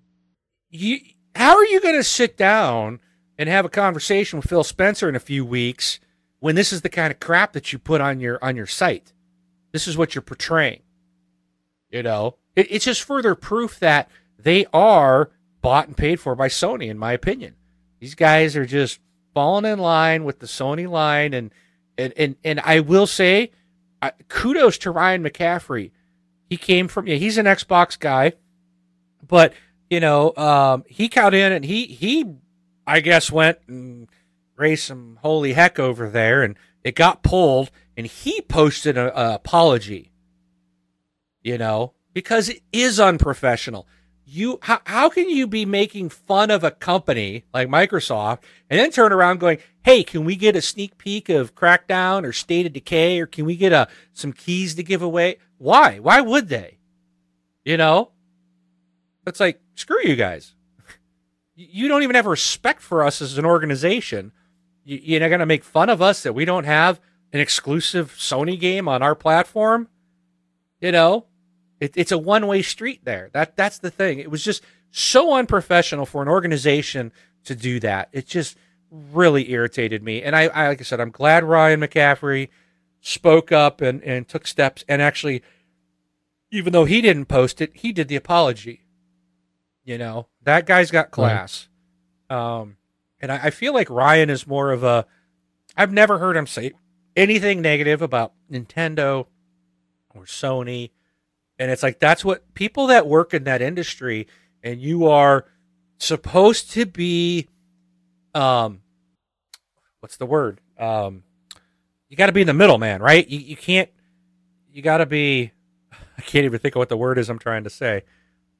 [0.69, 0.99] You,
[1.35, 3.01] how are you going to sit down
[3.37, 5.99] and have a conversation with Phil Spencer in a few weeks
[6.45, 9.13] when this is the kind of crap that you put on your on your site?
[9.71, 10.83] This is what you're portraying.
[11.89, 15.31] You know, it, it's just further proof that they are
[15.63, 17.55] bought and paid for by Sony, in my opinion.
[17.99, 18.99] These guys are just
[19.33, 21.49] falling in line with the Sony line, and
[21.97, 23.51] and and, and I will say,
[24.03, 25.89] uh, kudos to Ryan McCaffrey.
[26.47, 28.33] He came from yeah, he's an Xbox guy,
[29.27, 29.51] but
[29.89, 32.35] you know, um, he got in and he he,
[32.85, 34.07] I guess went and
[34.55, 40.11] raised some holy heck over there, and it got pulled, and he posted an apology.
[41.41, 43.87] You know, because it is unprofessional.
[44.27, 48.39] You how, how can you be making fun of a company like Microsoft
[48.69, 52.33] and then turn around going, "Hey, can we get a sneak peek of Crackdown or
[52.33, 55.99] State of Decay or can we get a some keys to give away?" Why?
[55.99, 56.79] Why would they?
[57.63, 58.11] You know?
[59.27, 60.53] It's like, screw you guys.
[61.57, 64.33] You don't even have respect for us as an organization.
[64.85, 67.01] You- You're not going to make fun of us that we don't have
[67.33, 69.89] an exclusive Sony game on our platform.
[70.79, 71.25] You know,
[71.81, 73.29] it, it's a one way street there.
[73.33, 74.19] That that's the thing.
[74.19, 77.11] It was just so unprofessional for an organization
[77.43, 78.07] to do that.
[78.13, 78.55] It just
[78.91, 80.21] really irritated me.
[80.23, 82.47] And I, I like I said, I'm glad Ryan McCaffrey
[83.01, 85.41] spoke up and, and took steps and actually
[86.51, 88.85] even though he didn't post it, he did the apology.
[89.83, 91.67] You know, that guy's got class.
[92.29, 92.77] Um,
[93.19, 95.05] and I, I feel like Ryan is more of a.
[95.77, 96.73] I've never heard him say
[97.15, 99.27] anything negative about Nintendo
[100.13, 100.91] or Sony.
[101.57, 104.27] And it's like that's what people that work in that industry
[104.63, 105.45] and you are
[105.97, 107.47] supposed to be
[108.33, 108.81] um
[110.01, 110.59] what's the word?
[110.77, 111.23] Um
[112.09, 113.27] you got to be in the middle, man, right?
[113.27, 113.89] You you can't
[114.71, 115.51] you got to be
[116.17, 118.03] I can't even think of what the word is I'm trying to say.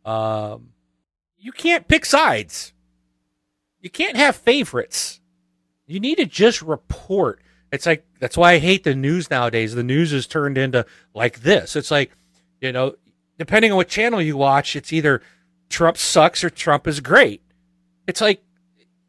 [0.05, 0.69] Um
[1.37, 2.73] you can't pick sides.
[3.85, 5.21] You can't have favorites.
[5.85, 7.39] You need to just report.
[7.71, 9.75] It's like that's why I hate the news nowadays.
[9.75, 11.75] The news is turned into like this.
[11.75, 12.09] It's like,
[12.59, 12.95] you know,
[13.37, 15.21] depending on what channel you watch, it's either
[15.69, 17.43] Trump sucks or Trump is great.
[18.07, 18.41] It's like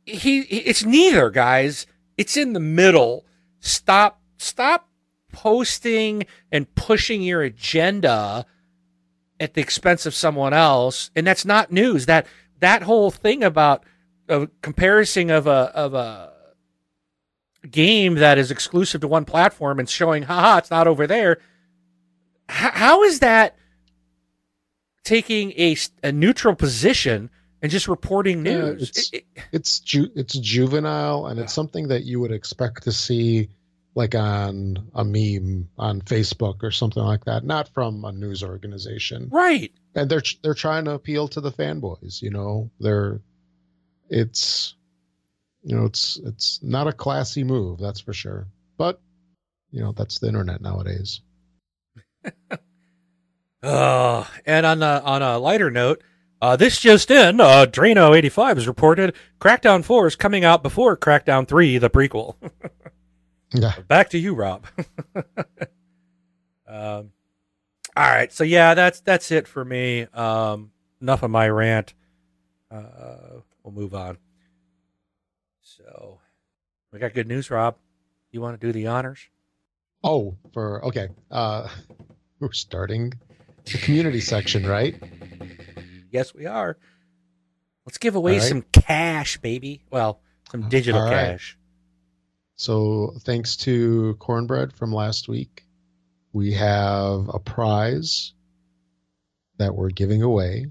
[0.05, 1.87] he it's neither, guys.
[2.19, 3.25] It's in the middle.
[3.61, 4.91] Stop stop
[5.33, 8.45] posting and pushing your agenda
[9.41, 11.11] at the expense of someone else.
[11.17, 12.05] And that's not news.
[12.05, 12.27] That
[12.61, 13.83] that whole thing about
[14.29, 16.33] a comparison of a of a
[17.71, 21.39] game that is exclusive to one platform and showing, haha, it's not over there.
[22.49, 23.57] H- how is that
[25.05, 27.31] taking a, a neutral position
[27.63, 28.83] and just reporting Yeah, news?
[28.83, 32.93] it's- It- it- it's ju- it's juvenile and it's something that you would expect to
[32.93, 33.51] see
[33.95, 39.29] like on a meme on Facebook or something like that, not from a news organization.
[39.33, 39.73] right.
[39.95, 42.71] And they're they're trying to appeal to the fanboys, you know.
[42.79, 43.23] They're
[44.09, 44.75] it's
[45.63, 48.47] you know, it's it's not a classy move, that's for sure.
[48.77, 49.01] But
[49.71, 51.21] you know, that's the internet nowadays.
[53.63, 56.01] Uh, and on a, on a lighter note,
[56.41, 61.49] uh, this just in, uh, Drano85 is reported Crackdown 4 is coming out before Crackdown
[61.49, 62.37] 3, the prequel.
[63.53, 63.73] Yeah.
[63.89, 64.67] Back to you, Rob.
[66.67, 67.13] um,
[67.97, 70.03] all right, so yeah, that's that's it for me.
[70.13, 71.95] Um, enough of my rant.
[72.71, 74.17] Uh, we'll move on.
[75.61, 76.21] So,
[76.93, 77.77] we got good news, Rob.
[78.31, 79.29] You want to do the honors?
[80.05, 81.09] Oh, for okay.
[81.31, 81.69] Uh
[82.41, 83.13] we're starting
[83.65, 85.03] the community section, right?
[86.11, 86.79] Yes, we are.
[87.85, 88.43] Let's give away right.
[88.43, 89.83] some cash, baby.
[89.91, 91.11] Well, some digital right.
[91.11, 91.59] cash.
[92.57, 95.65] So, thanks to Cornbread from last week,
[96.33, 98.33] we have a prize
[99.59, 100.67] that we're giving away.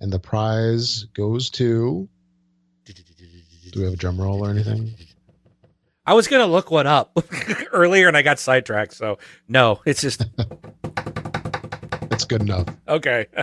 [0.00, 2.08] And the prize goes to.
[3.72, 4.94] Do we have a drum roll or anything?
[6.06, 7.16] I was gonna look one up
[7.72, 8.94] earlier and I got sidetracked.
[8.94, 10.24] So no, it's just
[12.08, 12.66] That's good enough.
[12.88, 13.26] okay.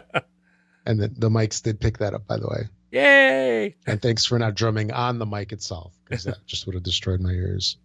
[0.85, 2.69] And the, the mics did pick that up, by the way.
[2.91, 3.75] Yay!
[3.85, 7.19] And thanks for not drumming on the mic itself, because that just would have destroyed
[7.19, 7.75] my ears.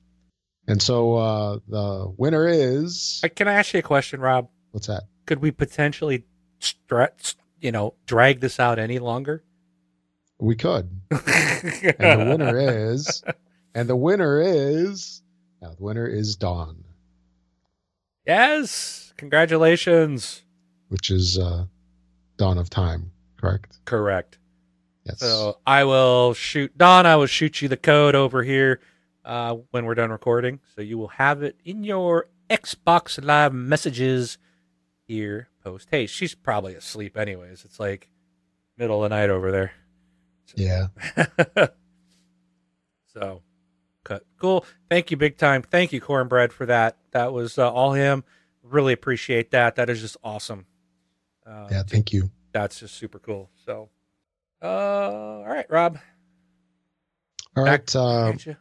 [0.68, 3.20] And so uh, the winner is.
[3.24, 4.48] Uh, Can I ask you a question, Rob?
[4.70, 5.02] What's that?
[5.26, 6.26] Could we potentially
[6.60, 9.42] stretch, you know, drag this out any longer?
[10.38, 10.90] We could.
[11.10, 11.20] And
[12.20, 13.22] the winner is.
[13.74, 15.22] And the winner is.
[15.62, 16.84] Now, the winner is Dawn,
[18.26, 20.42] yes, congratulations.
[20.88, 21.64] which is uh,
[22.36, 23.78] Dawn of Time, correct?
[23.86, 24.36] Correct.
[25.04, 25.20] Yes.
[25.20, 27.06] So I will shoot Dawn.
[27.06, 28.80] I will shoot you the code over here
[29.24, 34.36] uh, when we're done recording, so you will have it in your Xbox Live messages
[35.06, 35.88] here post.
[35.90, 37.64] Hey, she's probably asleep anyways.
[37.64, 38.08] It's like
[38.76, 39.72] middle of the night over there.
[40.56, 40.88] yeah.
[43.14, 43.42] so,
[44.04, 44.24] cut.
[44.38, 44.64] Cool.
[44.90, 45.62] Thank you, big time.
[45.62, 46.96] Thank you, Cornbread, for that.
[47.12, 48.24] That was uh, all him.
[48.62, 49.76] Really appreciate that.
[49.76, 50.66] That is just awesome.
[51.46, 51.82] Uh, Yeah.
[51.86, 52.30] Thank you.
[52.52, 53.50] That's just super cool.
[53.64, 53.88] So,
[54.62, 55.98] uh, all right, Rob.
[57.56, 57.96] All right.
[57.96, 58.56] Uh, you.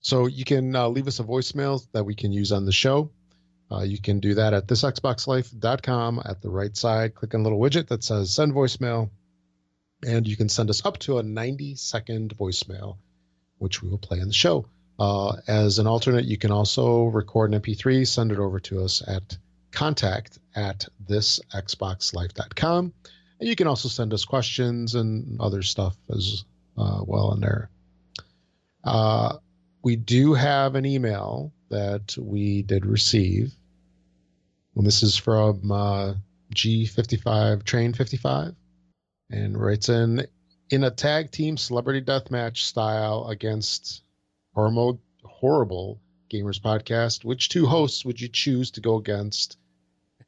[0.00, 3.10] So you can uh, leave us a voicemail that we can use on the show.
[3.72, 7.14] Uh, you can do that at thisxboxlife.com at the right side.
[7.14, 9.10] Click on a little widget that says send voicemail.
[10.04, 12.96] And you can send us up to a 90 second voicemail,
[13.58, 14.66] which we will play in the show.
[14.98, 19.02] Uh, as an alternate, you can also record an MP3, send it over to us
[19.06, 19.36] at
[19.70, 22.92] contact at thisxboxlife.com.
[23.40, 26.44] And you can also send us questions and other stuff as
[26.76, 27.70] uh, well in there.
[28.84, 29.36] Uh,
[29.82, 33.54] we do have an email that we did receive.
[34.76, 36.14] And this is from uh,
[36.54, 38.54] G55 Train 55
[39.30, 40.26] and writes in
[40.70, 44.02] in a tag team celebrity death match style against
[44.54, 46.00] horrible, horrible
[46.32, 47.24] gamers podcast.
[47.24, 49.58] Which two hosts would you choose to go against?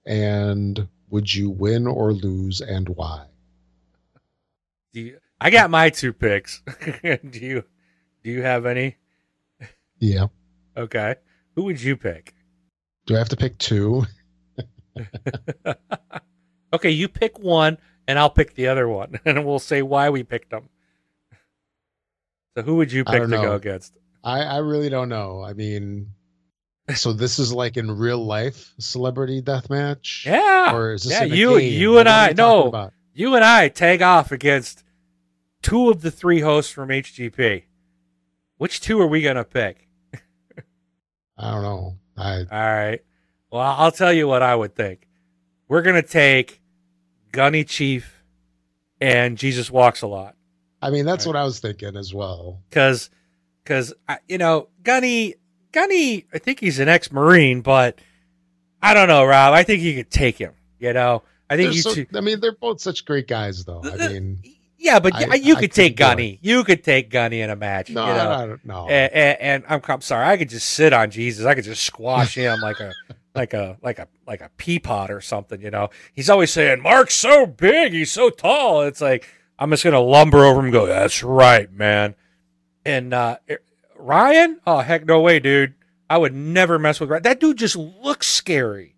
[0.05, 3.27] And would you win or lose and why?
[4.93, 6.63] Do you, I got my two picks.
[7.03, 7.65] do you
[8.23, 8.97] do you have any?
[9.99, 10.27] Yeah.
[10.77, 11.17] Okay.
[11.55, 12.35] Who would you pick?
[13.07, 14.05] Do I have to pick two?
[16.73, 20.23] okay, you pick one and I'll pick the other one and we'll say why we
[20.23, 20.69] picked them.
[22.57, 23.55] So who would you pick to go know.
[23.55, 23.95] against?
[24.23, 25.43] I, I really don't know.
[25.43, 26.13] I mean,
[26.95, 30.25] So this is like in real life celebrity death match?
[30.27, 30.75] Yeah.
[30.75, 31.81] Or is this yeah, you game?
[31.81, 32.93] you and I no, about?
[33.15, 34.85] you and I tag off against
[35.63, 37.65] two of the three hosts from HGP.
[38.59, 39.89] Which two are we gonna pick?
[41.39, 41.99] I don't know.
[42.17, 43.01] I All right.
[43.53, 45.07] Well, I'll tell you what I would think.
[45.69, 46.61] We're gonna take
[47.33, 48.23] Gunny Chief
[49.01, 50.35] and Jesus Walks a Lot
[50.81, 51.35] I mean that's Right.
[51.35, 52.61] what I was thinking as well.
[52.69, 53.11] because
[53.63, 53.93] because
[54.29, 55.35] you know Gunny
[55.73, 57.99] Gunny I think he's an ex Marine, but
[58.83, 59.55] I don't know, Rob.
[59.55, 60.53] I think you could take him.
[60.81, 62.07] You know, I think They're you so- two.
[62.15, 63.83] I mean they're both such great guys though.
[63.85, 64.43] I mean
[64.79, 66.11] Yeah, but I- you I could take couldn't.
[66.11, 66.39] Gunny.
[66.43, 67.89] You could take Gunny in a match.
[67.91, 68.31] no, you know?
[68.33, 68.89] I don't know.
[68.89, 71.47] and, and, and I'm, I'm sorry, I could just sit on Jesus.
[71.47, 72.93] I could just squash him like a
[73.35, 75.61] like a like a like a pea pot or something.
[75.61, 78.83] You know, he's always saying Mark's so big, he's so tall.
[78.83, 79.27] It's like
[79.59, 82.15] I'm just gonna lumber over him go, "That's right, man."
[82.85, 83.37] And uh,
[83.97, 85.75] Ryan, oh heck, no way, dude.
[86.11, 87.23] I would never mess with Ryan.
[87.23, 88.97] That dude just looks scary.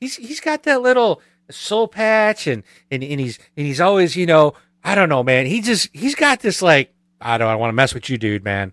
[0.00, 1.20] He's he's got that little
[1.50, 5.46] soul patch, and and and he's and he's always, you know, I don't know, man.
[5.46, 8.44] He just he's got this like I don't I want to mess with you, dude,
[8.44, 8.72] man.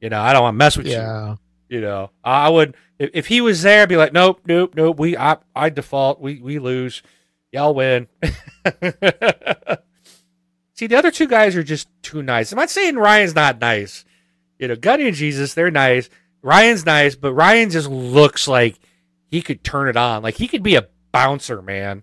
[0.00, 0.86] You know, I don't want to mess with.
[0.86, 1.30] Yeah.
[1.30, 1.38] You
[1.80, 4.98] know, I would if, if he was there, I'd be like, nope, nope, nope.
[4.98, 6.20] We I I default.
[6.20, 7.02] We we lose.
[7.52, 8.06] Y'all win.
[10.74, 12.52] See, the other two guys are just too nice.
[12.52, 14.04] I'm not saying Ryan's not nice.
[14.58, 16.08] You know, Gunny and Jesus, they're nice.
[16.42, 18.78] Ryan's nice, but Ryan just looks like
[19.26, 20.22] he could turn it on.
[20.22, 22.02] Like he could be a bouncer, man.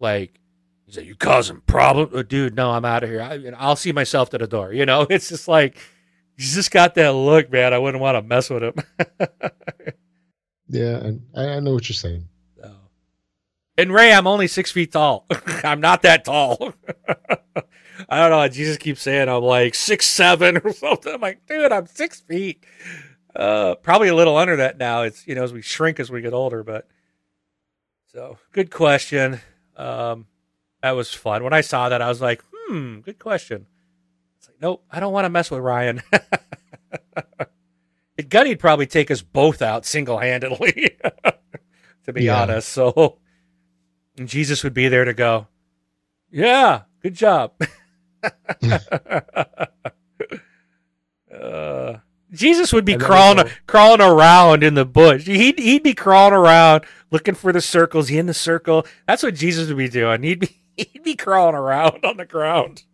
[0.00, 0.40] Like
[0.86, 2.56] he's like, you causing problems, oh, uh, dude.
[2.56, 3.22] No, I'm out of here.
[3.22, 4.72] I, I'll see myself to the door.
[4.72, 5.78] You know, it's just like
[6.36, 7.74] he's just got that look, man.
[7.74, 8.74] I wouldn't want to mess with him.
[10.68, 12.26] Yeah, and I, I know what you're saying.
[12.56, 12.74] So.
[13.76, 15.26] And Ray, I'm only six feet tall.
[15.64, 16.72] I'm not that tall.
[18.08, 18.48] I don't know.
[18.48, 21.14] Jesus keeps saying I'm like six seven or something.
[21.14, 22.64] I'm like, dude, I'm six feet.
[23.36, 25.02] Uh, probably a little under that now.
[25.02, 26.88] It's you know as we shrink as we get older, but
[28.12, 29.40] so good question.
[29.76, 30.26] Um,
[30.82, 31.44] that was fun.
[31.44, 33.66] When I saw that, I was like, hmm, good question.
[34.64, 36.00] Nope, I don't want to mess with Ryan.
[38.16, 40.96] It Gunny'd probably take us both out single handedly,
[42.04, 42.40] to be Yeah.
[42.42, 42.68] honest.
[42.68, 43.18] So,
[44.16, 45.48] and Jesus would be there to go,
[46.30, 47.52] yeah, good job.
[51.34, 51.96] uh,
[52.32, 55.26] Jesus would be crawling crawling around in the bush.
[55.26, 58.08] He'd he'd be crawling around looking for the circles.
[58.08, 58.86] He in the circle.
[59.08, 60.22] That's what Jesus would be doing.
[60.22, 62.84] He'd be he'd be crawling around on the ground,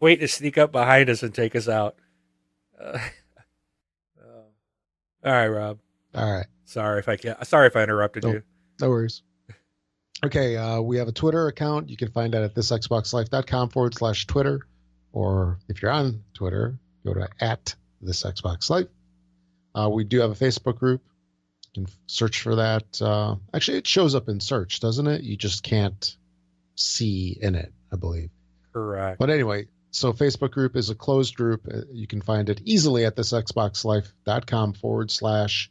[0.00, 1.96] waiting to sneak up behind us and take us out.
[2.80, 2.98] Uh,
[4.18, 4.22] uh,
[5.24, 5.78] all right, Rob.
[6.14, 6.46] All right.
[6.64, 8.34] Sorry if I can't, Sorry if I interrupted Nope.
[8.34, 8.42] you.
[8.80, 9.22] No worries.
[10.24, 11.88] Okay, uh, we have a Twitter account.
[11.88, 14.60] You can find that at thisxboxlife.com forward slash Twitter.
[15.12, 18.86] Or if you're on Twitter, go to at this Xbox Life.
[19.74, 21.02] Uh, we do have a Facebook group.
[21.72, 23.00] You can search for that.
[23.00, 25.22] Uh, actually, it shows up in search, doesn't it?
[25.22, 26.16] You just can't
[26.74, 28.30] see in it, I believe.
[28.72, 29.18] Correct.
[29.18, 31.66] But anyway, so Facebook group is a closed group.
[31.72, 35.70] Uh, You can find it easily at thisxboxlife.com forward slash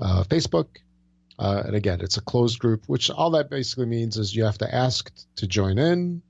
[0.00, 0.68] uh, Facebook.
[1.38, 4.58] Uh, and again, it's a closed group, which all that basically means is you have
[4.58, 6.22] to ask to join in.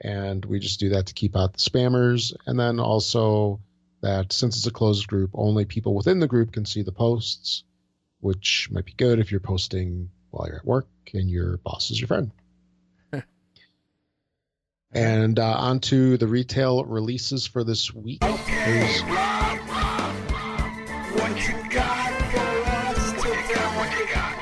[0.00, 2.34] And we just do that to keep out the spammers.
[2.46, 3.60] And then also
[4.00, 7.64] that since it's a closed group, only people within the group can see the posts,
[8.20, 12.00] which might be good if you're posting while you're at work and your boss is
[12.00, 12.30] your friend.
[14.92, 18.20] And uh, on to the retail releases for this week.
[18.20, 20.72] There's- Rob, Rob, Rob,
[21.20, 23.66] what you got for us today?
[23.76, 24.32] What you got?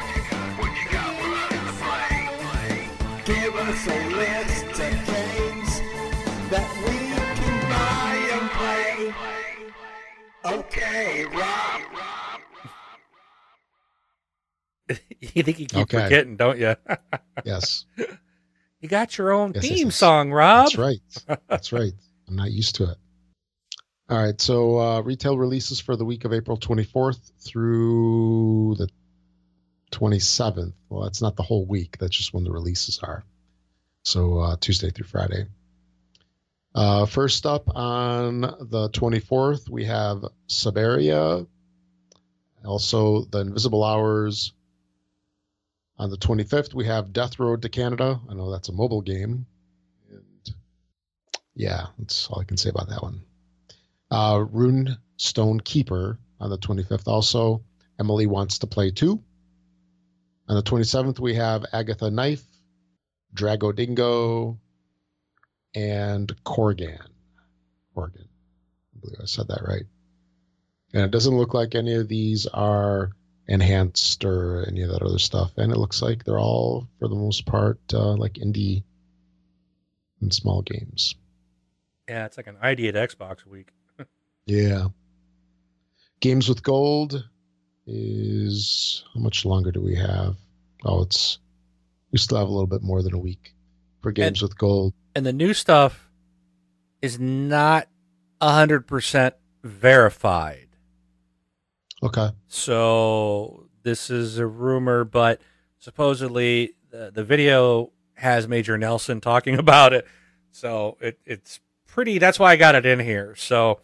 [0.59, 2.19] What you got for us to play?
[3.25, 5.81] Give us a list of games
[6.51, 6.97] that we
[7.43, 8.95] can buy and play.
[10.59, 11.81] Okay, Rob.
[15.21, 16.05] you think you keep Okay.
[16.05, 16.77] forgetting, don't you?
[17.45, 17.85] yes,
[18.87, 19.97] you got your own Yes, theme yes.
[19.97, 20.67] song, Rob.
[20.67, 21.01] that's right.
[21.49, 21.93] That's right.
[22.29, 22.97] I'm not used to it.
[24.09, 24.41] All right.
[24.41, 28.89] So uh, retail releases for the week of April 24th through the
[29.91, 30.73] 27th.
[30.89, 31.97] Well, that's not the whole week.
[31.99, 33.25] That's just when the releases are.
[34.05, 35.47] So uh, Tuesday through Friday.
[36.75, 41.47] Uh, first up on the 24th, we have Syberia.
[42.65, 44.53] Also, The Invisible Hours.
[45.99, 48.21] On the 25th, we have Death Road to Canada.
[48.29, 49.47] I know that's a mobile game.
[50.11, 50.55] And
[51.55, 53.23] yeah, that's all I can say about that one.
[54.11, 57.09] Uh, Rune Stone Keeper on the 25th.
[57.09, 57.63] Also,
[57.99, 59.23] Emily Wants to Play Too.
[60.49, 62.45] On the 27th, we have Agatha Knife,
[63.35, 64.59] Drago Dingo,
[65.75, 67.01] and Korgan.
[67.97, 68.27] Korgan.
[68.27, 69.85] I believe I said that right.
[70.93, 73.11] And it doesn't look like any of these are
[73.49, 75.53] enhanced or any of that other stuff.
[75.57, 78.83] And it looks like they're all, for the most part, uh, like indie
[80.21, 81.15] and small games.
[82.09, 83.69] Yeah, it's like an ID at Xbox week.
[84.49, 84.87] Yeah.
[86.21, 87.29] Games with Gold
[87.85, 90.37] is how much longer do we have?
[90.85, 91.39] Oh, it's
[92.13, 93.55] we still have a little bit more than a week
[94.03, 94.95] for Games with Gold.
[95.17, 96.09] And the new stuff
[97.03, 97.89] is not
[98.41, 99.33] 100%
[99.65, 100.66] verified.
[102.03, 102.29] Okay.
[102.49, 105.41] So this is a rumor, but
[105.79, 110.07] supposedly the, the video has Major Nelson talking about it.
[110.51, 112.19] So it, it's pretty.
[112.19, 113.35] That's why I got it in here.
[113.37, 113.81] So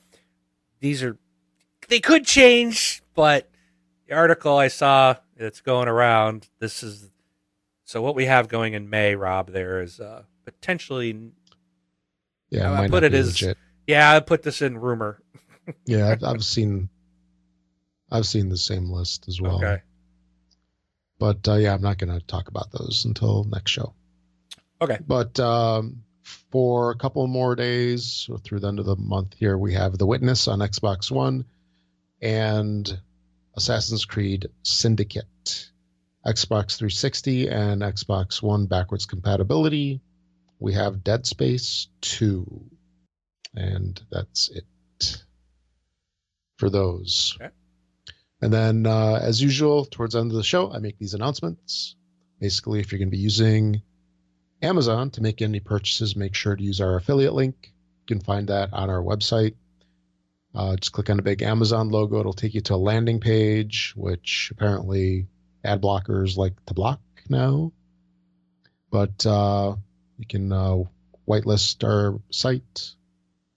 [0.80, 1.16] these are
[1.88, 3.50] they could change, but
[4.06, 6.48] the article I saw that's going around.
[6.58, 7.10] This is
[7.84, 9.14] so what we have going in May.
[9.14, 11.30] Rob, there is uh, potentially.
[12.50, 13.58] Yeah, I might put it as- legit.
[13.86, 15.20] Yeah, I put this in rumor.
[15.86, 16.88] Yeah, I've, I've seen
[18.12, 19.56] I've seen the same list as well.
[19.56, 19.80] Okay.
[21.18, 23.94] But uh, yeah, I'm not going to talk about those until next show.
[24.82, 24.98] Okay.
[25.06, 26.02] But um,
[26.50, 29.96] for a couple more days or through the end of the month here, we have
[29.96, 31.46] The Witness on Xbox One
[32.20, 33.00] and
[33.56, 35.70] Assassin's Creed Syndicate.
[36.26, 40.02] Xbox 360 and Xbox One backwards compatibility.
[40.60, 42.70] We have Dead Space 2.
[43.54, 44.66] And that's it
[46.58, 47.36] for those.
[47.40, 47.50] Okay.
[48.42, 51.94] And then, uh, as usual, towards the end of the show, I make these announcements.
[52.40, 53.82] Basically, if you're going to be using
[54.60, 57.72] Amazon to make any purchases, make sure to use our affiliate link.
[58.08, 59.54] You can find that on our website.
[60.54, 62.18] Uh, just click on the big Amazon logo.
[62.18, 65.28] It'll take you to a landing page, which apparently
[65.64, 67.72] ad blockers like to block now.
[68.90, 69.76] But uh,
[70.18, 70.78] you can uh,
[71.28, 72.90] whitelist our site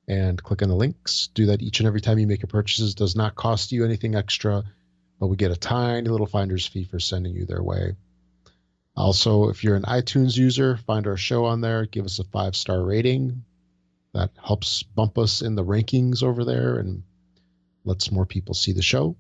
[0.08, 1.30] and click on the links.
[1.34, 2.92] Do that each and every time you make a purchase.
[2.92, 4.64] It Does not cost you anything extra,
[5.20, 7.96] but we get a tiny little finder's fee for sending you their way.
[8.98, 12.56] Also, if you're an iTunes user, find our show on there, give us a five
[12.56, 13.44] star rating.
[14.14, 17.04] That helps bump us in the rankings over there and
[17.84, 19.18] lets more people see the show.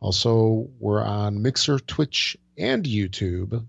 [0.00, 3.66] Also, we're on Mixer, Twitch, and YouTube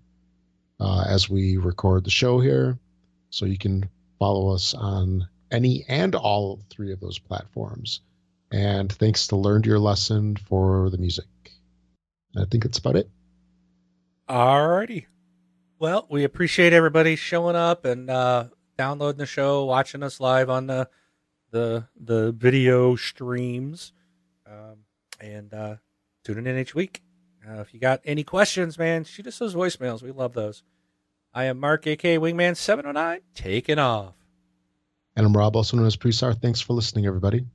[0.79, 2.79] uh, as we record the show here.
[3.29, 8.01] So you can follow us on any and all three of those platforms.
[8.51, 11.25] And thanks to Learned Your Lesson for the music.
[12.37, 13.09] I think that's about it.
[14.27, 15.07] All righty.
[15.79, 18.45] Well, we appreciate everybody showing up and uh,
[18.77, 20.89] downloading the show, watching us live on the
[21.51, 23.93] the the video streams,
[24.47, 24.77] um,
[25.19, 25.75] and uh,
[26.23, 27.01] tuning in each week.
[27.47, 30.01] Uh, if you got any questions, man, shoot us those voicemails.
[30.01, 30.63] We love those.
[31.33, 34.15] I am Mark, aka Wingman seven oh nine, taking off.
[35.15, 36.35] And I'm Rob, also known as Presar.
[36.41, 37.45] Thanks for listening, everybody.